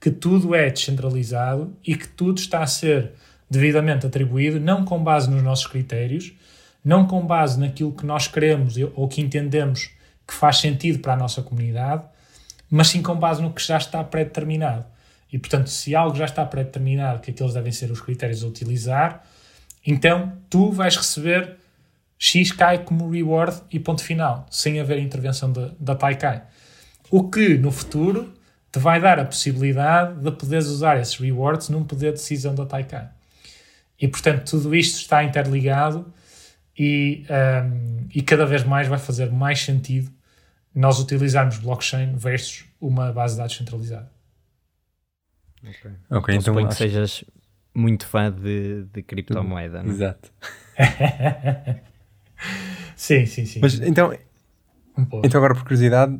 que 0.00 0.10
tudo 0.10 0.56
é 0.56 0.68
descentralizado 0.68 1.72
e 1.86 1.94
que 1.94 2.08
tudo 2.08 2.38
está 2.38 2.64
a 2.64 2.66
ser 2.66 3.12
devidamente 3.48 4.04
atribuído, 4.08 4.58
não 4.58 4.84
com 4.84 5.04
base 5.04 5.30
nos 5.30 5.40
nossos 5.40 5.68
critérios, 5.68 6.32
não 6.84 7.06
com 7.06 7.24
base 7.24 7.60
naquilo 7.60 7.92
que 7.92 8.04
nós 8.04 8.26
queremos 8.26 8.74
ou 8.96 9.06
que 9.06 9.20
entendemos 9.20 9.96
que 10.28 10.34
faz 10.34 10.58
sentido 10.58 10.98
para 10.98 11.14
a 11.14 11.16
nossa 11.16 11.42
comunidade, 11.42 12.04
mas 12.70 12.88
sim 12.88 13.00
com 13.00 13.16
base 13.16 13.40
no 13.40 13.50
que 13.50 13.66
já 13.66 13.78
está 13.78 14.04
pré-determinado. 14.04 14.84
E, 15.32 15.38
portanto, 15.38 15.68
se 15.68 15.96
algo 15.96 16.14
já 16.14 16.26
está 16.26 16.44
pré-determinado, 16.44 17.20
que 17.20 17.30
aqueles 17.30 17.54
devem 17.54 17.72
ser 17.72 17.90
os 17.90 18.00
critérios 18.02 18.44
a 18.44 18.46
utilizar, 18.46 19.24
então 19.86 20.34
tu 20.50 20.70
vais 20.70 20.94
receber 20.94 21.56
X 22.18 22.52
cai 22.52 22.84
como 22.84 23.10
reward 23.10 23.62
e 23.70 23.80
ponto 23.80 24.04
final, 24.04 24.46
sem 24.50 24.78
haver 24.78 24.98
intervenção 24.98 25.50
da, 25.50 25.70
da 25.80 25.94
Taikai. 25.94 26.42
O 27.10 27.30
que 27.30 27.56
no 27.56 27.70
futuro 27.70 28.34
te 28.70 28.78
vai 28.78 29.00
dar 29.00 29.18
a 29.18 29.24
possibilidade 29.24 30.20
de 30.20 30.30
poderes 30.30 30.66
usar 30.66 31.00
esses 31.00 31.16
rewards 31.16 31.70
num 31.70 31.84
poder 31.84 32.12
de 32.12 32.18
decisão 32.18 32.54
da 32.54 32.66
Taikai. 32.66 33.08
E 33.98 34.06
portanto, 34.06 34.50
tudo 34.50 34.74
isto 34.74 34.98
está 34.98 35.24
interligado 35.24 36.12
e, 36.78 37.24
um, 37.30 38.06
e 38.14 38.20
cada 38.20 38.44
vez 38.44 38.62
mais 38.62 38.88
vai 38.88 38.98
fazer 38.98 39.30
mais 39.32 39.62
sentido 39.62 40.17
nós 40.78 41.00
utilizarmos 41.00 41.58
blockchain 41.58 42.14
versus 42.14 42.64
uma 42.80 43.12
base 43.12 43.34
de 43.34 43.38
dados 43.38 43.56
centralizada. 43.56 44.08
Ok, 45.60 45.90
okay 46.08 46.36
então, 46.36 46.54
então 46.54 46.68
que 46.68 46.74
sejas 46.76 47.24
muito 47.74 48.06
fã 48.06 48.30
de, 48.30 48.84
de 48.84 49.02
criptomoeda, 49.02 49.82
não 49.82 49.90
é? 49.90 49.92
Exato. 49.92 50.32
sim, 52.94 53.26
sim, 53.26 53.44
sim. 53.44 53.58
Mas 53.60 53.80
então, 53.80 54.16
um 54.96 55.02
então 55.24 55.38
agora 55.38 55.54
por 55.54 55.64
curiosidade, 55.64 56.16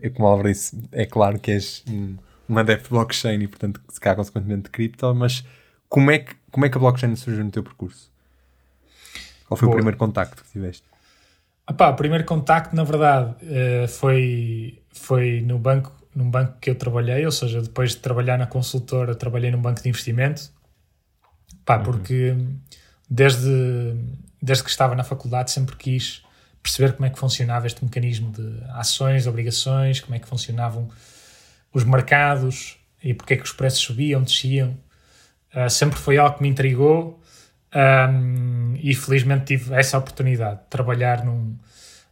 é 0.00 0.10
como 0.10 0.28
a 0.28 0.30
Álvaro 0.30 0.48
disse, 0.48 0.80
é 0.92 1.04
claro 1.04 1.40
que 1.40 1.50
és 1.50 1.82
um, 1.88 2.16
um 2.48 2.58
adepto 2.58 2.84
de 2.84 2.90
blockchain 2.90 3.42
e 3.42 3.48
portanto 3.48 3.80
se 3.88 3.98
calhar 3.98 4.16
consequentemente 4.16 4.62
de 4.62 4.70
cripto, 4.70 5.12
mas 5.16 5.44
como 5.88 6.12
é 6.12 6.20
que, 6.20 6.36
como 6.48 6.64
é 6.64 6.68
que 6.68 6.76
a 6.76 6.80
blockchain 6.80 7.16
surgiu 7.16 7.44
no 7.44 7.50
teu 7.50 7.64
percurso? 7.64 8.08
Qual 9.48 9.58
foi 9.58 9.66
Boa. 9.66 9.74
o 9.74 9.76
primeiro 9.78 9.98
contacto 9.98 10.44
que 10.44 10.52
tiveste? 10.52 10.91
Epá, 11.68 11.90
o 11.90 11.94
primeiro 11.94 12.24
contacto, 12.24 12.74
na 12.74 12.82
verdade, 12.82 13.34
uh, 13.44 13.88
foi, 13.88 14.82
foi 14.92 15.40
no 15.40 15.58
banco, 15.58 15.92
num 16.14 16.28
banco 16.28 16.58
que 16.60 16.70
eu 16.70 16.74
trabalhei, 16.74 17.24
ou 17.24 17.30
seja, 17.30 17.62
depois 17.62 17.90
de 17.90 17.98
trabalhar 17.98 18.36
na 18.36 18.46
consultora, 18.46 19.14
trabalhei 19.14 19.50
num 19.50 19.62
banco 19.62 19.80
de 19.80 19.88
investimento. 19.88 20.50
Pá, 21.64 21.76
uhum. 21.78 21.84
porque 21.84 22.36
desde, 23.08 23.94
desde 24.42 24.64
que 24.64 24.70
estava 24.70 24.94
na 24.96 25.04
faculdade 25.04 25.52
sempre 25.52 25.76
quis 25.76 26.22
perceber 26.60 26.94
como 26.94 27.06
é 27.06 27.10
que 27.10 27.18
funcionava 27.18 27.66
este 27.66 27.84
mecanismo 27.84 28.32
de 28.32 28.64
ações, 28.70 29.26
obrigações, 29.26 30.00
como 30.00 30.14
é 30.14 30.18
que 30.18 30.28
funcionavam 30.28 30.88
os 31.72 31.84
mercados 31.84 32.76
e 33.02 33.14
porque 33.14 33.34
é 33.34 33.36
que 33.36 33.44
os 33.44 33.52
preços 33.52 33.80
subiam, 33.80 34.22
desciam. 34.22 34.76
Uh, 35.54 35.70
sempre 35.70 35.98
foi 35.98 36.18
algo 36.18 36.36
que 36.36 36.42
me 36.42 36.48
intrigou 36.48 37.21
um, 37.74 38.74
e 38.76 38.94
felizmente 38.94 39.46
tive 39.46 39.74
essa 39.74 39.96
oportunidade 39.98 40.60
de 40.60 40.66
trabalhar 40.66 41.24
num, 41.24 41.56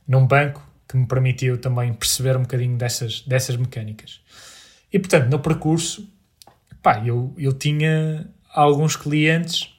num 0.06 0.26
banco 0.26 0.66
que 0.88 0.96
me 0.96 1.06
permitiu 1.06 1.58
também 1.58 1.92
perceber 1.92 2.36
um 2.36 2.42
bocadinho 2.42 2.76
dessas, 2.76 3.20
dessas 3.22 3.56
mecânicas. 3.56 4.20
E 4.92 4.98
portanto, 4.98 5.28
no 5.30 5.38
percurso, 5.38 6.08
pá, 6.82 7.02
eu, 7.04 7.34
eu 7.38 7.52
tinha 7.52 8.28
alguns 8.52 8.96
clientes 8.96 9.72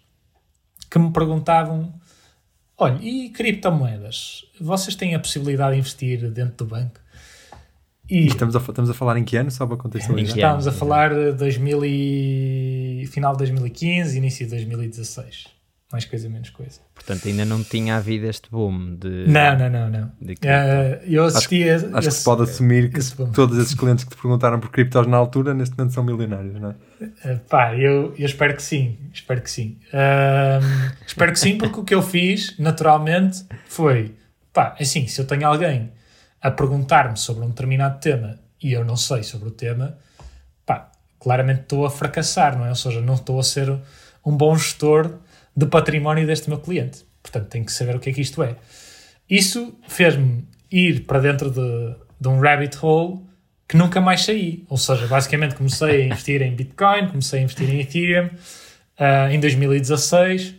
que 0.90 0.98
me 0.98 1.12
perguntavam: 1.12 1.94
olha, 2.78 3.00
e 3.02 3.30
criptomoedas? 3.30 4.46
Vocês 4.60 4.96
têm 4.96 5.16
a 5.16 5.20
possibilidade 5.20 5.74
de 5.74 5.80
investir 5.80 6.32
dentro 6.32 6.58
do 6.58 6.66
banco? 6.66 7.02
E, 8.10 8.24
e 8.24 8.28
estamos, 8.28 8.56
a, 8.56 8.60
estamos 8.60 8.90
a 8.90 8.94
falar 8.94 9.18
em 9.18 9.24
que 9.24 9.36
ano, 9.36 9.52
só 9.52 9.66
para 9.66 9.78
contextualizar? 9.78 10.36
Estamos 10.38 10.68
a 10.68 10.72
falar 10.72 11.14
de 11.14 11.32
2000 11.34 11.86
e, 11.86 13.06
final 13.08 13.34
de 13.34 13.40
2015, 13.40 14.18
início 14.18 14.46
de 14.46 14.52
2016 14.52 15.61
mais 15.92 16.06
coisa, 16.06 16.30
menos 16.30 16.50
coisa. 16.50 16.80
Portanto, 16.96 17.28
ainda 17.28 17.44
não 17.44 17.64
tinha 17.64 17.98
havido 17.98 18.26
este 18.28 18.50
boom 18.50 18.96
de. 18.96 19.26
Não, 19.28 19.58
não, 19.58 19.70
não, 19.70 19.90
não. 19.90 20.12
De 20.22 20.34
uh, 20.34 21.04
eu 21.06 21.26
assisti 21.26 21.70
acho, 21.70 21.88
a, 21.88 22.00
acho 22.00 22.08
que 22.08 22.14
se 22.16 22.24
pode 22.24 22.44
assumir 22.44 22.92
que 22.92 23.00
todos 23.34 23.58
esses 23.58 23.74
clientes 23.74 24.04
que 24.06 24.12
te 24.12 24.22
perguntaram 24.22 24.60
por 24.60 24.70
criptos 24.72 25.06
na 25.08 25.18
altura, 25.18 25.54
neste 25.54 25.78
momento 25.78 25.94
são 25.94 26.04
milionários, 26.04 26.60
não 26.60 26.70
é? 26.70 27.06
Uh, 27.34 27.40
pá, 27.50 27.76
eu, 27.76 28.14
eu 28.18 28.26
espero 28.26 28.56
que 28.56 28.64
sim. 28.64 28.98
Espero 29.14 29.42
que 29.42 29.52
sim. 29.52 29.78
Uh, 29.88 30.96
espero 31.06 31.32
que 31.34 31.40
sim, 31.40 31.58
porque 31.58 31.80
o 31.80 31.84
que 31.84 31.94
eu 31.94 32.02
fiz, 32.02 32.58
naturalmente, 32.58 33.44
foi. 33.68 34.16
Pá, 34.54 34.76
assim, 34.80 35.08
se 35.08 35.20
eu 35.20 35.26
tenho 35.26 35.48
alguém 35.48 35.92
a 36.42 36.50
perguntar-me 36.50 37.18
sobre 37.18 37.44
um 37.44 37.50
determinado 37.50 38.00
tema 38.00 38.40
e 38.62 38.74
eu 38.74 38.86
não 38.86 38.96
sei 38.96 39.24
sobre 39.24 39.50
o 39.50 39.52
tema, 39.52 39.98
pá, 40.66 40.90
claramente 41.20 41.62
estou 41.62 41.86
a 41.86 41.90
fracassar, 41.90 42.58
não 42.58 42.66
é? 42.66 42.70
Ou 42.70 42.76
seja, 42.76 43.02
não 43.02 43.16
estou 43.16 43.40
a 43.40 43.44
ser 43.44 43.78
um 44.26 44.36
bom 44.36 44.56
gestor 44.56 45.12
de 45.56 45.66
património 45.66 46.26
deste 46.26 46.50
meu 46.50 46.60
cliente. 46.60 47.06
Portanto, 47.22 47.48
tenho 47.48 47.66
que 47.66 47.72
saber 47.72 47.96
o 47.96 48.00
que 48.00 48.10
é 48.10 48.14
que 48.14 48.22
isto 48.22 48.42
é. 48.42 48.56
Isso 49.30 49.78
fez-me 49.88 50.46
ir 50.72 51.06
para 51.06 51.20
dentro 51.20 51.50
de, 51.50 51.96
de 52.20 52.28
um 52.28 52.40
rabbit 52.40 52.78
hole 52.82 53.20
que 53.68 53.78
nunca 53.78 54.02
mais 54.02 54.24
saí. 54.24 54.66
Ou 54.70 54.78
seja, 54.78 55.08
basicamente 55.08 55.56
comecei 55.56 56.04
a 56.04 56.06
investir 56.06 56.42
em 56.42 56.54
Bitcoin, 56.54 57.08
comecei 57.08 57.40
a 57.40 57.44
investir 57.44 57.70
em 57.70 57.80
Ethereum 57.80 58.28
uh, 58.28 59.32
em 59.32 59.40
2016. 59.40 60.56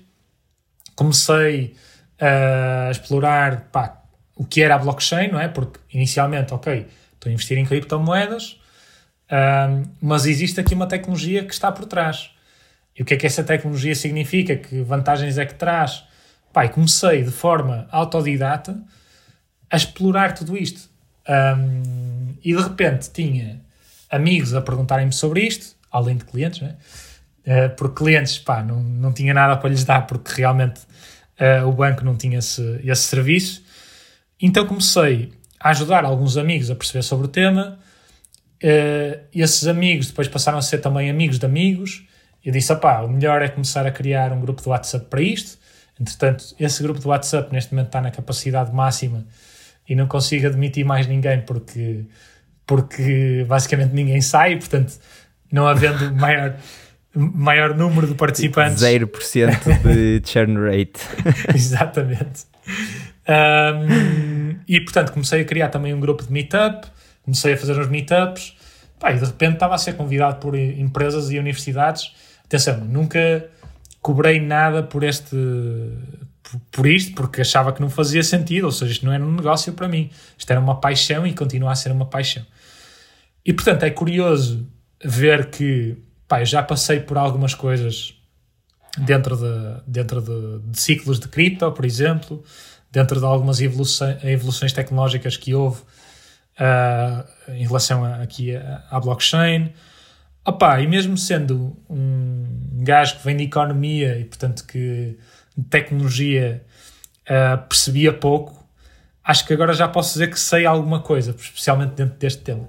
Comecei 0.95 1.75
a 2.21 2.91
explorar 2.91 3.69
pá, 3.73 4.03
o 4.37 4.45
que 4.45 4.63
era 4.63 4.77
a 4.77 4.79
blockchain, 4.79 5.29
não 5.29 5.41
é? 5.41 5.49
Porque 5.49 5.81
inicialmente, 5.93 6.55
ok, 6.55 6.87
estou 7.15 7.31
a 7.31 7.33
investir 7.33 7.59
em 7.59 7.65
criptomoedas, 7.65 8.59
Um, 9.33 9.85
mas 9.99 10.27
existe 10.27 10.61
aqui 10.61 10.75
uma 10.75 10.87
tecnologia 10.87 11.43
que 11.43 11.55
está 11.55 11.73
por 11.73 11.87
trás. 11.87 12.31
E 12.97 13.03
o 13.03 13.05
que 13.05 13.15
é 13.15 13.17
que 13.17 13.27
essa 13.27 13.43
tecnologia 13.43 13.95
significa? 13.95 14.57
Que 14.57 14.83
vantagens 14.83 15.39
é 15.39 15.47
que 15.47 15.55
traz? 15.55 16.05
Pai, 16.53 16.69
comecei 16.69 17.23
de 17.23 17.31
forma 17.31 17.87
autodidata 17.91 18.81
a 19.71 19.77
explorar 19.77 20.35
tudo 20.35 20.57
isto. 20.57 20.91
Um, 21.29 22.35
e 22.45 22.55
de 22.55 22.63
repente 22.63 23.11
tinha 23.11 23.61
amigos 24.11 24.53
a 24.53 24.61
perguntarem-me 24.61 25.13
sobre 25.13 25.41
isto, 25.41 25.75
além 25.91 26.17
de 26.17 26.25
clientes, 26.25 26.61
né? 26.61 26.77
Uh, 27.47 27.75
porque 27.77 28.05
clientes, 28.05 28.39
pá, 28.39 28.63
não, 28.63 28.81
não 28.81 29.13
tinha 29.13 29.33
nada 29.33 29.57
para 29.57 29.71
lhes 29.71 29.85
dar 29.85 30.07
porque 30.07 30.33
realmente 30.37 30.81
uh, 31.41 31.67
o 31.67 31.73
banco 31.73 32.05
não 32.05 32.17
tinha 32.17 32.39
esse, 32.39 32.81
esse 32.85 33.03
serviço. 33.03 33.65
Então 34.41 34.67
comecei 34.67 35.33
a 35.59 35.71
ajudar 35.71 36.05
alguns 36.05 36.37
amigos 36.37 36.71
a 36.71 36.75
perceber 36.75 37.03
sobre 37.03 37.27
o 37.27 37.29
tema. 37.29 37.79
Uh, 38.63 39.25
esses 39.35 39.67
amigos 39.67 40.09
depois 40.09 40.29
passaram 40.29 40.59
a 40.59 40.63
ser 40.63 40.79
também 40.79 41.09
amigos 41.09 41.39
de 41.39 41.47
amigos. 41.47 42.05
Eu 42.45 42.53
disse, 42.53 42.75
pá, 42.77 43.01
o 43.01 43.09
melhor 43.09 43.41
é 43.43 43.49
começar 43.49 43.87
a 43.87 43.91
criar 43.91 44.33
um 44.33 44.41
grupo 44.41 44.63
de 44.63 44.69
WhatsApp 44.69 45.07
para 45.07 45.23
isto. 45.23 45.59
Entretanto, 46.01 46.45
esse 46.59 46.83
grupo 46.83 46.99
de 46.99 47.07
WhatsApp 47.07 47.53
neste 47.53 47.73
momento 47.73 47.87
está 47.89 48.01
na 48.01 48.11
capacidade 48.11 48.75
máxima 48.75 49.25
e 49.89 49.95
não 49.95 50.07
consigo 50.07 50.47
admitir 50.47 50.85
mais 50.85 51.07
ninguém 51.07 51.41
porque, 51.43 52.05
porque 52.67 53.45
basicamente 53.49 53.93
ninguém 53.93 54.21
sai, 54.21 54.57
portanto, 54.57 54.99
não 55.51 55.67
havendo 55.67 56.13
maior, 56.17 56.57
maior 57.15 57.75
número 57.77 58.07
de 58.07 58.15
participantes. 58.15 58.83
0% 58.83 59.83
de 59.95 60.23
churn 60.25 60.59
rate. 60.59 61.01
Exatamente. 61.55 62.47
Um, 63.29 64.57
e 64.67 64.81
portanto 64.81 65.13
comecei 65.13 65.43
a 65.43 65.45
criar 65.45 65.69
também 65.69 65.95
um 65.95 66.01
grupo 66.01 66.25
de 66.25 66.33
meetup, 66.33 66.89
comecei 67.23 67.53
a 67.53 67.57
fazer 67.57 67.79
uns 67.79 67.89
meetups, 67.89 68.57
pá, 68.99 69.13
e 69.13 69.19
de 69.19 69.25
repente 69.25 69.55
estava 69.55 69.75
a 69.75 69.79
ser 69.79 69.95
convidado 69.95 70.41
por 70.41 70.57
empresas 70.57 71.31
e 71.31 71.39
universidades. 71.39 72.13
Atenção, 72.53 72.85
nunca 72.85 73.49
cobrei 74.03 74.39
nada 74.39 74.83
por 74.83 75.03
este 75.05 75.35
por 76.71 76.87
isto, 76.87 77.15
porque 77.15 77.41
achava 77.41 77.73
que 77.73 77.81
não 77.81 77.89
fazia 77.89 78.23
sentido, 78.23 78.65
ou 78.65 78.73
seja, 78.73 78.93
isto 78.93 79.07
não 79.07 79.13
era 79.13 79.25
um 79.25 79.33
negócio 79.33 79.73
para 79.73 79.89
mim, 79.89 80.11
isto 80.37 80.51
era 80.51 80.61
uma 80.61 80.79
paixão 80.79 81.27
e 81.27 81.33
continua 81.33 81.73
a 81.73 81.75
ser 81.75 81.91
uma 81.91 82.05
paixão. 82.05 82.45
E 83.43 83.55
portanto 83.55 83.85
é 83.85 83.91
curioso 83.91 84.67
ver 85.03 85.47
que 85.47 85.97
pá, 86.29 86.43
eu 86.43 86.45
já 86.45 86.63
passei 86.63 87.01
por 87.01 87.17
algumas 87.17 87.55
coisas 87.55 88.15
dentro 88.99 89.35
de, 89.35 89.83
dentro 89.87 90.21
de, 90.21 90.71
de 90.71 90.79
ciclos 90.79 91.19
de 91.19 91.29
cripto, 91.29 91.73
por 91.73 91.87
exemplo, 91.87 92.45
dentro 92.91 93.19
de 93.19 93.25
algumas 93.25 93.63
evoluções, 93.63 94.23
evoluções 94.23 94.75
tecnológicas 94.75 95.39
que 95.39 95.55
houve 95.55 95.81
uh, 95.81 97.53
em 97.53 97.67
relação 97.67 98.05
a, 98.05 98.17
aqui 98.17 98.55
à 98.91 99.01
blockchain. 99.01 99.73
Opa, 100.45 100.81
e 100.81 100.87
mesmo 100.87 101.17
sendo 101.17 101.77
um 101.89 102.45
gajo 102.83 103.19
que 103.19 103.25
vem 103.25 103.37
de 103.37 103.45
economia 103.45 104.19
e, 104.19 104.25
portanto, 104.25 104.65
que 104.67 105.17
de 105.57 105.65
tecnologia 105.71 106.65
uh, 107.23 107.63
percebia 107.69 108.13
pouco, 108.13 108.67
acho 109.23 109.47
que 109.47 109.53
agora 109.53 109.73
já 109.73 109.87
posso 109.87 110.15
dizer 110.15 110.31
que 110.31 110.41
sei 110.41 110.67
alguma 110.67 111.01
coisa, 111.01 111.31
especialmente 111.31 111.95
dentro 111.95 112.19
deste 112.19 112.43
tema. 112.43 112.69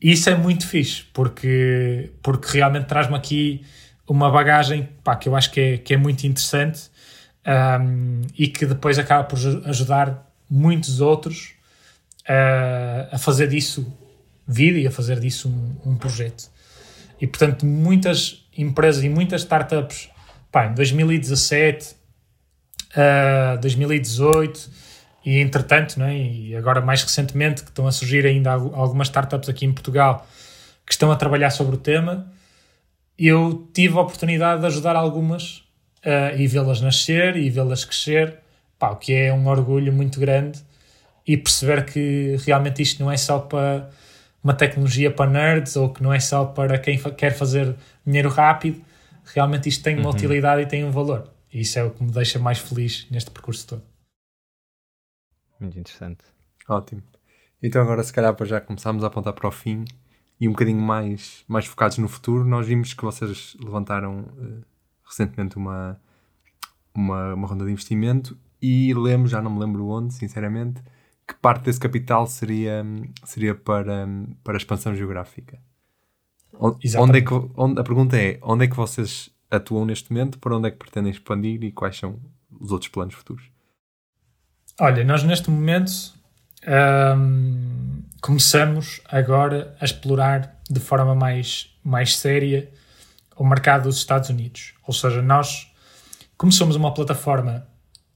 E 0.00 0.12
isso 0.12 0.30
é 0.30 0.34
muito 0.34 0.66
fixe, 0.66 1.04
porque, 1.12 2.12
porque 2.22 2.56
realmente 2.56 2.86
traz-me 2.86 3.16
aqui 3.16 3.64
uma 4.06 4.30
bagagem 4.30 4.88
pá, 5.04 5.16
que 5.16 5.28
eu 5.28 5.36
acho 5.36 5.50
que 5.50 5.60
é, 5.60 5.78
que 5.78 5.92
é 5.92 5.96
muito 5.96 6.26
interessante 6.26 6.90
um, 7.46 8.22
e 8.36 8.48
que 8.48 8.64
depois 8.64 8.98
acaba 8.98 9.24
por 9.24 9.38
ajudar 9.66 10.26
muitos 10.48 11.00
outros 11.00 11.54
uh, 12.22 13.08
a 13.14 13.18
fazer 13.18 13.48
disso 13.48 13.86
vida 14.46 14.78
e 14.78 14.86
a 14.86 14.90
fazer 14.90 15.20
disso 15.20 15.48
um, 15.48 15.90
um, 15.90 15.96
projeto. 15.96 16.50
E 17.20 17.26
portanto, 17.26 17.66
muitas 17.66 18.46
empresas 18.56 19.02
e 19.02 19.08
muitas 19.08 19.42
startups, 19.42 20.08
pá, 20.50 20.66
em 20.66 20.74
2017, 20.74 21.94
uh, 22.94 23.60
2018 23.60 24.70
e 25.24 25.40
entretanto, 25.40 25.98
né, 25.98 26.16
e 26.16 26.56
agora 26.56 26.80
mais 26.80 27.02
recentemente, 27.02 27.62
que 27.62 27.70
estão 27.70 27.86
a 27.86 27.92
surgir 27.92 28.24
ainda 28.24 28.52
algumas 28.52 29.08
startups 29.08 29.48
aqui 29.48 29.66
em 29.66 29.72
Portugal 29.72 30.26
que 30.86 30.92
estão 30.92 31.12
a 31.12 31.16
trabalhar 31.16 31.50
sobre 31.50 31.74
o 31.74 31.78
tema, 31.78 32.32
eu 33.18 33.68
tive 33.74 33.98
a 33.98 34.00
oportunidade 34.00 34.60
de 34.60 34.66
ajudar 34.66 34.96
algumas 34.96 35.58
uh, 36.04 36.34
e 36.36 36.46
vê-las 36.46 36.80
nascer 36.80 37.36
e 37.36 37.50
vê-las 37.50 37.84
crescer, 37.84 38.38
pá, 38.78 38.90
o 38.90 38.96
que 38.96 39.12
é 39.12 39.32
um 39.32 39.46
orgulho 39.48 39.92
muito 39.92 40.18
grande 40.18 40.60
e 41.26 41.36
perceber 41.36 41.84
que 41.84 42.36
realmente 42.46 42.80
isto 42.80 43.02
não 43.02 43.12
é 43.12 43.16
só 43.16 43.38
para 43.38 43.90
uma 44.42 44.54
tecnologia 44.54 45.10
para 45.10 45.30
nerds 45.30 45.76
ou 45.76 45.92
que 45.92 46.02
não 46.02 46.12
é 46.12 46.20
só 46.20 46.44
para 46.44 46.78
quem 46.78 46.98
quer 47.16 47.32
fazer 47.32 47.74
dinheiro 48.06 48.28
rápido, 48.28 48.82
realmente 49.24 49.68
isto 49.68 49.82
tem 49.82 49.96
uma 49.96 50.08
uhum. 50.08 50.14
utilidade 50.14 50.62
e 50.62 50.66
tem 50.66 50.84
um 50.84 50.90
valor. 50.90 51.30
E 51.52 51.60
isso 51.60 51.78
é 51.78 51.84
o 51.84 51.90
que 51.90 52.02
me 52.02 52.10
deixa 52.10 52.38
mais 52.38 52.58
feliz 52.58 53.06
neste 53.10 53.30
percurso 53.30 53.66
todo. 53.66 53.82
Muito 55.60 55.78
interessante. 55.78 56.24
Ótimo. 56.68 57.02
Então 57.62 57.82
agora 57.82 58.02
se 58.02 58.12
calhar 58.12 58.34
para 58.34 58.46
já 58.46 58.60
começarmos 58.60 59.02
a 59.02 59.08
apontar 59.08 59.32
para 59.32 59.48
o 59.48 59.50
fim 59.50 59.84
e 60.40 60.46
um 60.46 60.52
bocadinho 60.52 60.80
mais, 60.80 61.44
mais 61.48 61.66
focados 61.66 61.98
no 61.98 62.08
futuro, 62.08 62.44
nós 62.44 62.66
vimos 62.66 62.94
que 62.94 63.02
vocês 63.02 63.56
levantaram 63.60 64.20
uh, 64.20 64.64
recentemente 65.04 65.56
uma, 65.56 66.00
uma, 66.94 67.34
uma 67.34 67.48
ronda 67.48 67.64
de 67.64 67.72
investimento 67.72 68.38
e 68.62 68.94
lembro, 68.94 69.28
já 69.28 69.42
não 69.42 69.50
me 69.50 69.60
lembro 69.60 69.86
onde, 69.88 70.14
sinceramente, 70.14 70.80
que 71.28 71.34
parte 71.34 71.64
desse 71.64 71.78
capital 71.78 72.26
seria, 72.26 72.82
seria 73.22 73.54
para, 73.54 74.08
para 74.42 74.54
a 74.54 74.56
expansão 74.56 74.96
geográfica. 74.96 75.60
Onde 76.58 77.18
é 77.18 77.20
que, 77.20 77.34
onde, 77.54 77.78
a 77.78 77.84
pergunta 77.84 78.16
é, 78.16 78.38
onde 78.42 78.64
é 78.64 78.68
que 78.68 78.74
vocês 78.74 79.28
atuam 79.50 79.84
neste 79.84 80.10
momento, 80.10 80.38
para 80.38 80.56
onde 80.56 80.68
é 80.68 80.70
que 80.70 80.78
pretendem 80.78 81.12
expandir 81.12 81.62
e 81.62 81.70
quais 81.70 81.98
são 81.98 82.18
os 82.58 82.72
outros 82.72 82.90
planos 82.90 83.14
futuros? 83.14 83.44
Olha, 84.80 85.04
nós 85.04 85.22
neste 85.22 85.50
momento 85.50 85.92
hum, 87.16 88.02
começamos 88.22 89.00
agora 89.06 89.76
a 89.80 89.84
explorar 89.84 90.56
de 90.70 90.80
forma 90.80 91.14
mais, 91.14 91.76
mais 91.84 92.16
séria 92.16 92.70
o 93.36 93.44
mercado 93.44 93.84
dos 93.84 93.98
Estados 93.98 94.30
Unidos. 94.30 94.74
Ou 94.86 94.94
seja, 94.94 95.20
nós, 95.20 95.70
como 96.36 96.50
somos 96.50 96.74
uma 96.74 96.92
plataforma 96.94 97.66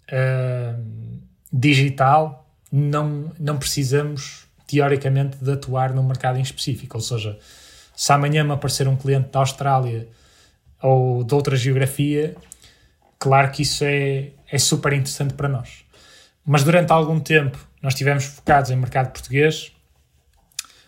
uh, 0.09 1.23
digital, 1.53 2.42
não, 2.73 3.31
não 3.39 3.59
precisamos, 3.59 4.47
teoricamente, 4.67 5.37
de 5.37 5.53
atuar 5.53 5.93
num 5.93 6.03
mercado 6.03 6.39
em 6.39 6.43
específico. 6.43 6.97
Ou 6.97 7.03
seja, 7.03 7.39
se 7.95 8.11
amanhã 8.13 8.43
me 8.43 8.53
aparecer 8.53 8.89
um 8.89 8.97
cliente 8.97 9.29
da 9.31 9.41
Austrália 9.41 10.09
ou 10.83 11.23
de 11.23 11.35
outra 11.35 11.55
geografia, 11.55 12.35
claro 13.19 13.51
que 13.51 13.63
isso 13.63 13.85
é, 13.85 14.31
é 14.51 14.59
super 14.59 14.95
interessante 14.95 15.35
para 15.35 15.49
nós. 15.49 15.85
Mas 16.45 16.65
durante 16.65 16.91
algum 16.91 17.21
tempo 17.21 17.59
nós 17.83 17.93
estivemos 17.93 18.25
focados 18.25 18.71
em 18.71 18.77
mercado 18.77 19.13
português. 19.13 19.71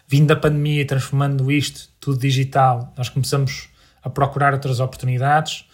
Vindo 0.07 0.29
da 0.29 0.37
pandemia 0.37 0.83
e 0.83 0.85
transformando 0.85 1.51
isto 1.51 1.89
tudo 2.01 2.19
digital, 2.19 2.93
nós 2.97 3.09
começamos 3.09 3.69
a 4.03 4.09
procurar 4.09 4.53
outras 4.53 4.81
oportunidades 4.81 5.65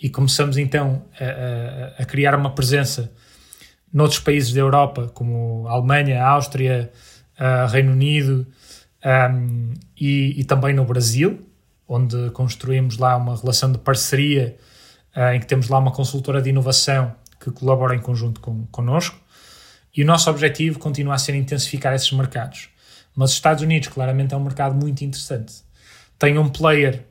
e 0.00 0.10
começamos 0.10 0.58
então 0.58 1.04
a, 1.18 1.24
a, 1.24 2.02
a 2.02 2.04
criar 2.04 2.34
uma 2.34 2.54
presença 2.54 3.12
noutros 3.92 4.20
países 4.20 4.52
da 4.52 4.60
Europa, 4.60 5.10
como 5.14 5.66
Alemanha, 5.68 6.22
Áustria, 6.22 6.90
a 7.38 7.66
Reino 7.66 7.92
Unido 7.92 8.46
um, 9.04 9.74
e, 9.96 10.40
e, 10.40 10.44
também 10.44 10.74
no 10.74 10.84
Brasil, 10.84 11.46
onde 11.86 12.30
construímos 12.30 12.98
lá 12.98 13.16
uma 13.16 13.36
relação 13.36 13.70
de 13.70 13.78
parceria 13.78 14.56
uh, 15.14 15.34
em 15.34 15.40
que 15.40 15.46
temos 15.46 15.68
lá 15.68 15.78
uma 15.78 15.92
consultora 15.92 16.42
de 16.42 16.50
inovação 16.50 17.14
que 17.38 17.50
colabora 17.50 17.94
em 17.94 18.00
conjunto 18.00 18.40
com, 18.40 18.66
connosco. 18.66 19.16
E 19.94 20.02
o 20.02 20.06
nosso 20.06 20.28
objetivo 20.28 20.78
continua 20.78 21.14
a 21.14 21.18
ser 21.18 21.34
intensificar 21.34 21.94
esses 21.94 22.10
mercados. 22.12 22.68
Mas 23.14 23.30
os 23.30 23.36
Estados 23.36 23.62
Unidos, 23.62 23.88
claramente, 23.88 24.34
é 24.34 24.36
um 24.36 24.42
mercado 24.42 24.74
muito 24.74 25.02
interessante. 25.02 25.54
Tem 26.18 26.36
um 26.36 26.48
player 26.48 27.06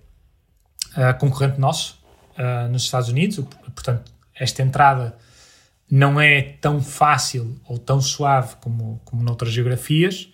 uh, 0.91 1.17
concorrente 1.17 1.59
nosso 1.59 1.99
uh, 2.37 2.69
nos 2.69 2.83
Estados 2.83 3.09
Unidos, 3.09 3.43
portanto, 3.73 4.11
esta 4.35 4.61
entrada 4.61 5.17
não 5.89 6.19
é 6.19 6.41
tão 6.41 6.81
fácil 6.81 7.59
ou 7.67 7.77
tão 7.77 8.01
suave 8.01 8.55
como, 8.57 9.01
como 9.05 9.23
noutras 9.23 9.51
geografias, 9.51 10.29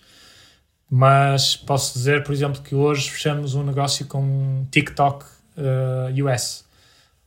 mas 0.88 1.56
posso 1.56 1.94
dizer, 1.94 2.22
por 2.22 2.32
exemplo, 2.32 2.62
que 2.62 2.74
hoje 2.74 3.10
fechamos 3.10 3.54
um 3.54 3.62
negócio 3.62 4.06
com 4.06 4.66
TikTok 4.70 5.24
uh, 5.24 6.08
eh, 6.10 6.22
US, 6.22 6.66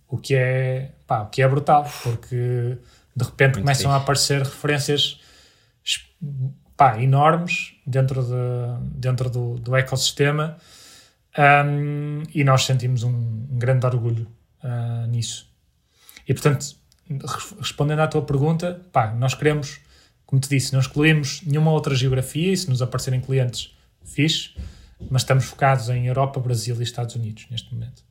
o 0.07 0.17
que 0.17 0.35
é, 0.35 0.91
pá, 1.07 1.21
o 1.21 1.29
que 1.29 1.41
é 1.41 1.47
brutal, 1.47 1.89
porque 2.03 2.77
de 3.15 3.23
repente 3.23 3.55
Muito 3.55 3.63
começam 3.63 3.91
fixe. 3.91 3.93
a 3.93 3.95
aparecer 3.95 4.39
referências 4.43 5.19
pá, 6.77 7.01
enormes 7.01 7.73
dentro, 7.85 8.21
de, 8.23 8.99
dentro 8.99 9.29
do, 9.29 9.55
do 9.55 9.75
ecossistema 9.75 10.57
um, 11.37 12.23
e 12.33 12.43
nós 12.43 12.65
sentimos 12.65 13.03
um, 13.03 13.09
um 13.09 13.57
grande 13.57 13.85
orgulho 13.85 14.27
uh, 14.63 15.07
nisso. 15.07 15.51
E 16.27 16.33
portanto, 16.33 16.75
respondendo 17.59 17.99
à 17.99 18.07
tua 18.07 18.21
pergunta, 18.21 18.81
pá, 18.91 19.13
nós 19.13 19.33
queremos, 19.33 19.79
como 20.25 20.39
te 20.39 20.49
disse, 20.49 20.73
não 20.73 20.79
excluímos 20.79 21.41
nenhuma 21.43 21.71
outra 21.71 21.93
geografia 21.95 22.51
e 22.51 22.57
se 22.57 22.69
nos 22.69 22.81
aparecerem 22.81 23.21
clientes, 23.21 23.75
fixe, 24.03 24.55
mas 25.09 25.21
estamos 25.21 25.45
focados 25.45 25.89
em 25.89 26.07
Europa, 26.07 26.39
Brasil 26.39 26.75
e 26.79 26.83
Estados 26.83 27.15
Unidos 27.15 27.47
neste 27.49 27.73
momento. 27.73 28.03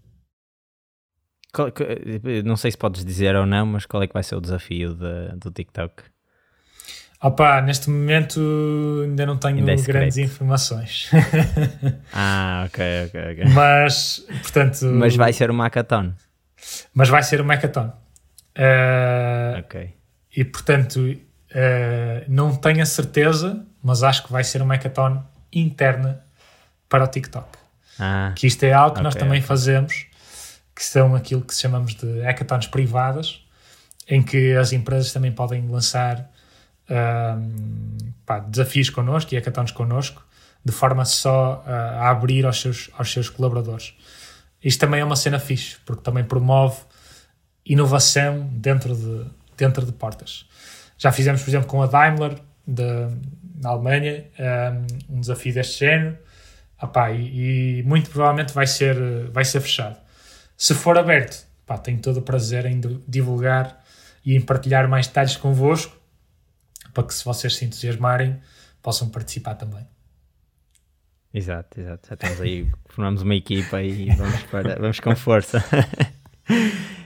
Não 2.45 2.57
sei 2.57 2.71
se 2.73 2.77
podes 2.77 3.05
dizer 3.05 3.37
ou 3.37 3.47
não, 3.47 3.65
mas 3.65 3.87
qual 3.87 4.03
é 4.03 4.07
que 4.07 4.13
vai 4.13 4.23
ser 4.23 4.35
o 4.35 4.41
desafio 4.41 4.95
de, 4.95 5.37
do 5.37 5.51
TikTok? 5.51 6.03
Opa, 7.23 7.63
neste 7.63 7.89
momento 7.89 8.41
ainda 9.03 9.25
não 9.25 9.39
tenho 9.39 9.69
é 9.69 9.77
grandes 9.77 10.19
informações. 10.19 11.09
ah, 12.13 12.65
ok, 12.67 12.85
ok, 13.07 13.33
ok. 13.33 13.45
Mas, 13.55 14.27
portanto... 14.43 14.85
Mas 14.87 15.17
vai 15.17 15.33
ser 15.33 15.51
um 15.51 15.57
hackathon. 15.59 16.13
Mas 16.93 17.09
vai 17.09 17.23
ser 17.23 17.41
um 17.41 17.47
hackathon. 17.47 17.93
Uh, 18.57 19.59
ok. 19.59 19.95
E, 20.37 20.45
portanto, 20.45 21.01
uh, 21.01 22.25
não 22.29 22.55
tenho 22.57 22.83
a 22.83 22.87
certeza, 22.87 23.65
mas 23.83 24.03
acho 24.03 24.25
que 24.25 24.33
vai 24.33 24.45
ser 24.45 24.63
uma 24.63 24.75
hackathon 24.75 25.23
interna 25.53 26.25
para 26.89 27.05
o 27.05 27.07
TikTok. 27.07 27.59
Ah, 27.99 28.33
que 28.35 28.47
isto 28.47 28.65
é 28.65 28.73
algo 28.73 28.95
que 28.95 29.01
okay, 29.01 29.05
nós 29.05 29.15
também 29.15 29.39
okay. 29.39 29.43
fazemos, 29.43 30.07
que 30.75 30.83
são 30.85 31.15
aquilo 31.15 31.43
que 31.43 31.55
chamamos 31.55 31.95
de 31.95 32.23
hackathons 32.23 32.67
privadas, 32.67 33.41
em 34.09 34.23
que 34.23 34.55
as 34.55 34.73
empresas 34.73 35.13
também 35.13 35.33
podem 35.33 35.67
lançar 35.69 36.31
um, 36.91 37.97
pá, 38.27 38.41
desafios 38.41 38.91
connosco 38.91 39.33
e 39.33 39.37
hackathons 39.37 39.71
connosco, 39.71 40.25
de 40.65 40.73
forma 40.73 41.05
só 41.05 41.63
uh, 41.67 41.71
a 41.71 42.11
abrir 42.11 42.45
aos 42.47 42.61
seus, 42.61 42.91
aos 42.99 43.13
seus 43.13 43.29
colaboradores. 43.29 43.95
Isto 44.63 44.81
também 44.81 45.01
é 45.01 45.05
uma 45.05 45.17
cena 45.17 45.39
fixe, 45.39 45.77
porque 45.85 46.03
também 46.03 46.25
promove 46.25 46.79
inovação 47.67 48.49
dentro 48.53 48.95
de, 48.95 49.27
dentro 49.57 49.85
de 49.85 49.93
portas. 49.93 50.47
Já 50.99 51.11
fizemos, 51.13 51.43
por 51.43 51.51
exemplo, 51.51 51.67
com 51.67 51.83
a 51.83 51.87
Daimler, 51.87 52.39
de, 52.67 52.83
na 53.61 53.71
Alemanha, 53.71 54.25
um, 55.11 55.17
um 55.17 55.21
desafio 55.21 55.55
deste 55.55 55.81
género, 55.81 56.19
Epá, 56.83 57.11
e, 57.13 57.79
e, 57.79 57.83
muito 57.85 58.11
provavelmente 58.11 58.53
vai 58.53 58.67
ser, 58.67 58.97
vai 59.31 59.45
ser 59.45 59.61
fechado. 59.61 59.97
Se 60.57 60.75
for 60.75 60.99
aberto, 60.99 61.47
epá, 61.63 61.79
tenho 61.79 61.99
todo 62.01 62.19
o 62.19 62.23
prazer 62.23 62.67
em 62.67 62.81
divulgar 63.09 63.83
e 64.25 64.37
em 64.37 64.41
partilhar 64.41 64.89
mais 64.89 65.07
detalhes 65.07 65.37
convosco 65.37 65.97
para 66.93 67.05
que 67.05 67.15
se 67.15 67.25
vocês 67.25 67.57
se 67.57 67.65
entusiasmarem 67.65 68.41
possam 68.83 69.09
participar 69.09 69.55
também. 69.55 69.87
Exato, 71.33 71.81
exato. 71.81 72.09
Já 72.09 72.15
estamos 72.15 72.41
aí, 72.41 72.71
formamos 72.87 73.23
uma 73.23 73.35
equipa 73.35 73.83
e 73.83 74.15
vamos, 74.15 74.43
para, 74.45 74.77
vamos 74.79 75.01
com 75.01 75.17
força. 75.17 75.65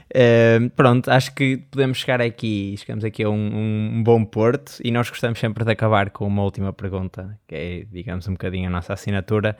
Pronto, 0.74 1.10
acho 1.10 1.34
que 1.34 1.58
podemos 1.70 1.98
chegar 1.98 2.20
aqui, 2.20 2.74
chegamos 2.78 3.04
aqui 3.04 3.22
a 3.22 3.28
um, 3.28 3.96
um, 3.98 4.02
bom 4.02 4.24
porto 4.24 4.78
e 4.82 4.90
nós 4.90 5.10
gostamos 5.10 5.38
sempre 5.38 5.64
de 5.64 5.72
acabar 5.72 6.10
com 6.10 6.26
uma 6.26 6.42
última 6.42 6.72
pergunta, 6.72 7.38
que 7.46 7.54
é, 7.54 7.84
digamos, 7.90 8.26
um 8.26 8.32
bocadinho 8.32 8.68
a 8.68 8.70
nossa 8.70 8.92
assinatura, 8.92 9.56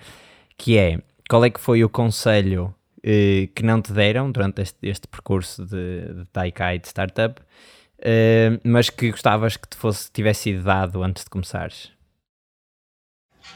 que 0.57 0.79
é, 0.79 1.01
qual 1.29 1.45
é 1.45 1.51
que 1.51 1.61
foi 1.61 1.85
o 1.85 1.89
conselho 1.89 2.75
uh, 2.99 3.49
que 3.55 3.63
não 3.63 3.81
te 3.81 3.93
deram 3.93 4.31
durante 4.31 4.63
este, 4.63 4.79
este 4.89 5.07
percurso 5.07 5.65
de, 5.65 6.15
de 6.15 6.25
Taikai 6.33 6.79
de 6.79 6.89
startup, 6.89 7.41
uh, 7.41 8.61
mas 8.65 8.91
que 8.91 9.11
gostavas 9.11 9.57
que 9.57 9.69
te 9.69 9.77
fosse, 9.77 10.11
tivesse 10.11 10.45
sido 10.45 10.65
dado 10.65 11.03
antes 11.03 11.25
de 11.25 11.31
começares? 11.31 11.93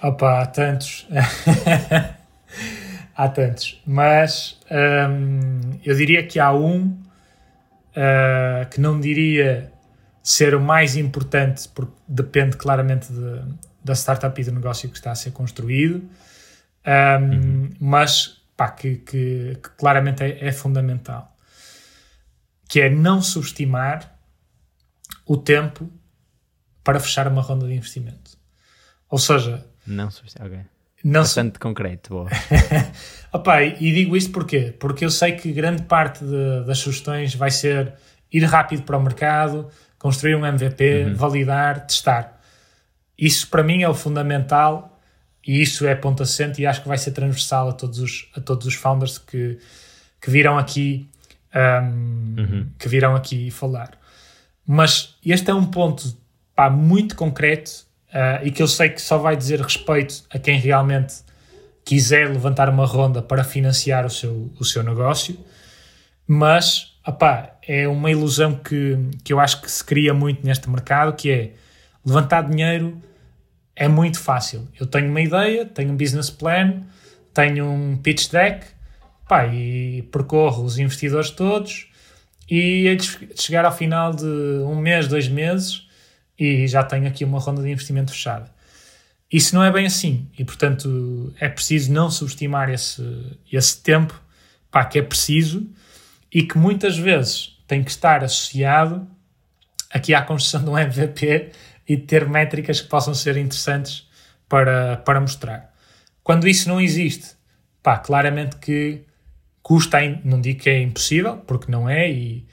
Opa, 0.02 0.46
tantos. 0.46 1.06
há 3.14 3.28
tantos. 3.28 3.82
Mas 3.86 4.60
um, 4.70 5.78
eu 5.84 5.94
diria 5.96 6.26
que 6.26 6.38
há 6.38 6.52
um 6.52 6.86
uh, 6.86 8.68
que 8.70 8.80
não 8.80 9.00
diria 9.00 9.72
ser 10.22 10.54
o 10.54 10.60
mais 10.60 10.96
importante, 10.96 11.68
porque 11.68 11.94
depende 12.06 12.56
claramente 12.56 13.12
de, 13.12 13.42
da 13.84 13.94
startup 13.94 14.40
e 14.40 14.44
do 14.44 14.52
negócio 14.52 14.88
que 14.88 14.96
está 14.96 15.10
a 15.10 15.14
ser 15.14 15.32
construído, 15.32 16.08
um, 16.86 17.24
uhum. 17.24 17.70
mas 17.80 18.42
pá, 18.56 18.70
que, 18.70 18.96
que, 18.96 19.58
que 19.62 19.70
claramente 19.70 20.22
é, 20.22 20.46
é 20.46 20.52
fundamental. 20.52 21.36
Que 22.68 22.82
é 22.82 22.90
não 22.90 23.20
subestimar 23.20 24.16
o 25.26 25.36
tempo 25.36 25.90
para 26.82 26.98
fechar 26.98 27.28
uma 27.28 27.42
ronda 27.42 27.66
de 27.66 27.74
investimento. 27.74 28.36
Ou 29.08 29.18
seja, 29.18 29.66
não 29.86 30.10
subestimar, 30.10 30.48
ok. 30.48 30.71
Não 31.04 31.22
Bastante 31.22 31.58
concreto, 31.58 32.10
boa. 32.10 32.30
Opa, 33.32 33.62
e 33.62 33.92
digo 33.92 34.16
isto 34.16 34.30
porquê? 34.30 34.74
Porque 34.78 35.04
eu 35.04 35.10
sei 35.10 35.32
que 35.32 35.52
grande 35.52 35.82
parte 35.82 36.24
de, 36.24 36.64
das 36.64 36.78
sugestões 36.78 37.34
vai 37.34 37.50
ser 37.50 37.94
ir 38.30 38.44
rápido 38.44 38.82
para 38.82 38.96
o 38.96 39.02
mercado, 39.02 39.68
construir 39.98 40.36
um 40.36 40.46
MVP, 40.46 41.04
uhum. 41.04 41.14
validar, 41.14 41.86
testar. 41.86 42.40
Isso 43.18 43.48
para 43.48 43.62
mim 43.62 43.82
é 43.82 43.88
o 43.88 43.94
fundamental 43.94 45.00
e 45.46 45.60
isso 45.60 45.86
é 45.86 45.94
ponto 45.94 46.22
assente 46.22 46.62
e 46.62 46.66
acho 46.66 46.82
que 46.82 46.88
vai 46.88 46.98
ser 46.98 47.12
transversal 47.12 47.70
a 47.70 47.72
todos 47.72 47.98
os, 47.98 48.28
a 48.36 48.40
todos 48.40 48.66
os 48.66 48.74
founders 48.74 49.18
que, 49.18 49.58
que 50.20 50.30
virão 50.30 50.58
aqui 50.58 51.08
um, 51.54 52.34
uhum. 52.38 52.66
que 52.78 52.88
virão 52.88 53.14
aqui 53.14 53.50
falar. 53.50 53.98
Mas 54.66 55.16
este 55.24 55.50
é 55.50 55.54
um 55.54 55.66
ponto 55.66 56.16
pá, 56.54 56.70
muito 56.70 57.16
concreto 57.16 57.86
uh, 58.12 58.44
e 58.46 58.50
que 58.50 58.62
eu 58.62 58.68
sei 58.68 58.90
que 58.90 59.00
só 59.00 59.18
vai 59.18 59.36
dizer 59.36 59.60
respeito 59.60 60.24
a 60.30 60.38
quem 60.38 60.58
realmente 60.58 61.14
quiser 61.84 62.28
levantar 62.28 62.68
uma 62.68 62.86
ronda 62.86 63.20
para 63.20 63.42
financiar 63.42 64.06
o 64.06 64.10
seu, 64.10 64.50
o 64.58 64.64
seu 64.64 64.82
negócio, 64.82 65.36
mas 66.26 66.92
opá, 67.06 67.56
é 67.66 67.88
uma 67.88 68.10
ilusão 68.10 68.54
que, 68.54 68.96
que 69.24 69.32
eu 69.32 69.40
acho 69.40 69.60
que 69.60 69.70
se 69.70 69.84
cria 69.84 70.14
muito 70.14 70.46
neste 70.46 70.70
mercado, 70.70 71.14
que 71.14 71.30
é 71.30 71.52
levantar 72.04 72.42
dinheiro 72.42 73.00
é 73.74 73.88
muito 73.88 74.20
fácil. 74.20 74.68
Eu 74.78 74.86
tenho 74.86 75.08
uma 75.08 75.20
ideia, 75.20 75.64
tenho 75.64 75.92
um 75.92 75.96
business 75.96 76.30
plan, 76.30 76.82
tenho 77.32 77.66
um 77.66 77.96
pitch 77.96 78.30
deck, 78.30 78.66
pá, 79.26 79.46
e 79.46 80.02
percorro 80.12 80.64
os 80.64 80.78
investidores 80.78 81.30
todos 81.30 81.88
e 82.50 82.96
chegar 83.34 83.64
ao 83.64 83.72
final 83.72 84.12
de 84.12 84.26
um 84.26 84.76
mês, 84.76 85.08
dois 85.08 85.28
meses, 85.28 85.88
e 86.42 86.66
já 86.66 86.82
tenho 86.82 87.06
aqui 87.06 87.24
uma 87.24 87.38
ronda 87.38 87.62
de 87.62 87.70
investimento 87.70 88.10
fechada. 88.10 88.50
Isso 89.32 89.54
não 89.54 89.62
é 89.62 89.70
bem 89.70 89.86
assim 89.86 90.28
e, 90.36 90.44
portanto, 90.44 91.32
é 91.38 91.48
preciso 91.48 91.92
não 91.92 92.10
subestimar 92.10 92.68
esse, 92.68 93.02
esse 93.50 93.80
tempo 93.80 94.20
pá, 94.68 94.84
que 94.84 94.98
é 94.98 95.02
preciso 95.02 95.70
e 96.32 96.42
que 96.42 96.58
muitas 96.58 96.98
vezes 96.98 97.56
tem 97.68 97.84
que 97.84 97.90
estar 97.90 98.24
associado 98.24 99.06
aqui 99.88 100.12
à 100.12 100.22
construção 100.22 100.64
de 100.64 100.70
um 100.70 100.76
MVP 100.76 101.52
e 101.88 101.96
ter 101.96 102.28
métricas 102.28 102.80
que 102.80 102.88
possam 102.88 103.14
ser 103.14 103.36
interessantes 103.36 104.08
para, 104.48 104.96
para 104.96 105.20
mostrar. 105.20 105.72
Quando 106.24 106.48
isso 106.48 106.68
não 106.68 106.80
existe, 106.80 107.36
pá, 107.82 107.98
claramente 107.98 108.56
que 108.56 109.02
custa, 109.62 109.98
não 110.24 110.40
digo 110.40 110.60
que 110.60 110.70
é 110.70 110.82
impossível, 110.82 111.36
porque 111.38 111.70
não 111.70 111.88
é, 111.88 112.10
e, 112.10 112.46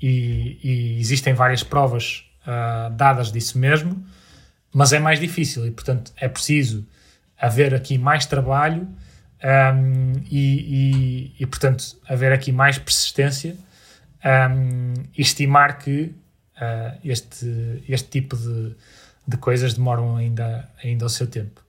e, 0.00 0.58
e 0.62 1.00
existem 1.00 1.34
várias 1.34 1.64
provas 1.64 2.24
uh, 2.46 2.90
dadas 2.90 3.30
disso 3.30 3.58
mesmo, 3.58 4.04
mas 4.72 4.92
é 4.92 4.98
mais 4.98 5.20
difícil 5.20 5.66
e, 5.66 5.70
portanto, 5.70 6.12
é 6.16 6.28
preciso 6.28 6.86
haver 7.38 7.74
aqui 7.74 7.98
mais 7.98 8.24
trabalho 8.26 8.88
um, 9.42 10.12
e, 10.30 11.34
e, 11.36 11.36
e, 11.40 11.46
portanto, 11.46 11.84
haver 12.08 12.32
aqui 12.32 12.52
mais 12.52 12.78
persistência 12.78 13.56
um, 14.24 14.94
e 15.16 15.20
estimar 15.20 15.78
que 15.78 16.14
uh, 16.56 16.98
este, 17.04 17.82
este 17.88 18.08
tipo 18.08 18.36
de, 18.36 18.76
de 19.26 19.36
coisas 19.36 19.74
demoram 19.74 20.16
ainda, 20.16 20.70
ainda 20.82 21.04
o 21.04 21.08
seu 21.08 21.26
tempo. 21.26 21.60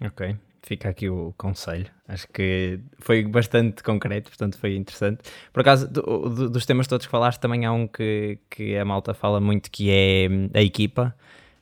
Ok, 0.00 0.36
fica 0.62 0.88
aqui 0.88 1.08
o 1.08 1.34
conselho. 1.36 1.86
Acho 2.06 2.26
que 2.28 2.80
foi 2.98 3.24
bastante 3.24 3.82
concreto, 3.82 4.30
portanto 4.30 4.56
foi 4.58 4.76
interessante. 4.76 5.20
Por 5.52 5.60
acaso, 5.60 5.88
do, 5.88 6.28
do, 6.28 6.50
dos 6.50 6.64
temas 6.64 6.86
todos 6.86 7.06
que 7.06 7.10
falaste, 7.10 7.40
também 7.40 7.66
há 7.66 7.72
um 7.72 7.86
que, 7.86 8.38
que 8.48 8.76
a 8.76 8.84
malta 8.84 9.12
fala 9.12 9.40
muito 9.40 9.70
que 9.70 9.90
é 9.90 10.28
hum, 10.30 10.48
a 10.54 10.62
equipa. 10.62 11.14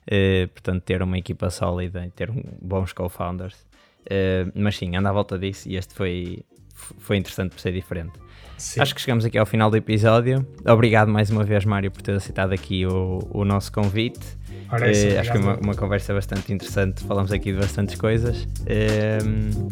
Uh, 0.07 0.49
portanto, 0.49 0.83
ter 0.83 1.03
uma 1.03 1.19
equipa 1.19 1.51
sólida 1.51 2.05
e 2.05 2.11
ter 2.11 2.31
um, 2.31 2.43
bons 2.61 2.93
co-founders. 2.93 3.55
Uh, 4.03 4.51
mas 4.55 4.77
sim, 4.77 4.97
anda 4.97 5.09
à 5.09 5.13
volta 5.13 5.39
disso 5.39 5.69
e 5.69 5.77
este 5.77 5.95
foi, 5.95 6.43
foi 6.75 7.17
interessante 7.17 7.53
por 7.53 7.61
ser 7.61 7.73
diferente. 7.73 8.13
Sim. 8.57 8.81
Acho 8.81 8.95
que 8.95 9.01
chegamos 9.01 9.25
aqui 9.25 9.39
ao 9.39 9.47
final 9.47 9.71
do 9.71 9.77
episódio. 9.77 10.47
Obrigado 10.67 11.09
mais 11.09 11.31
uma 11.31 11.45
vez, 11.45 11.65
Mário, 11.65 11.91
por 11.91 12.03
ter 12.03 12.13
aceitado 12.13 12.53
aqui 12.53 12.85
o, 12.85 13.21
o 13.31 13.45
nosso 13.45 13.73
convite. 13.73 14.40
Uh, 14.71 15.19
acho 15.19 15.33
que 15.33 15.39
foi 15.39 15.41
uma, 15.41 15.57
uma, 15.57 15.75
conversa 15.75 16.15
bastante 16.15 16.53
interessante. 16.53 17.03
Falamos 17.05 17.33
aqui 17.33 17.53
de 17.53 17.59
bastantes 17.59 17.97
coisas. 17.97 18.45
Uh, 18.63 19.71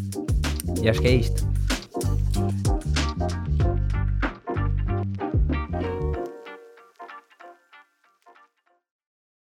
e 0.83 0.89
acho 0.89 1.01
que 1.01 1.07
é 1.07 1.15
isto. 1.15 1.47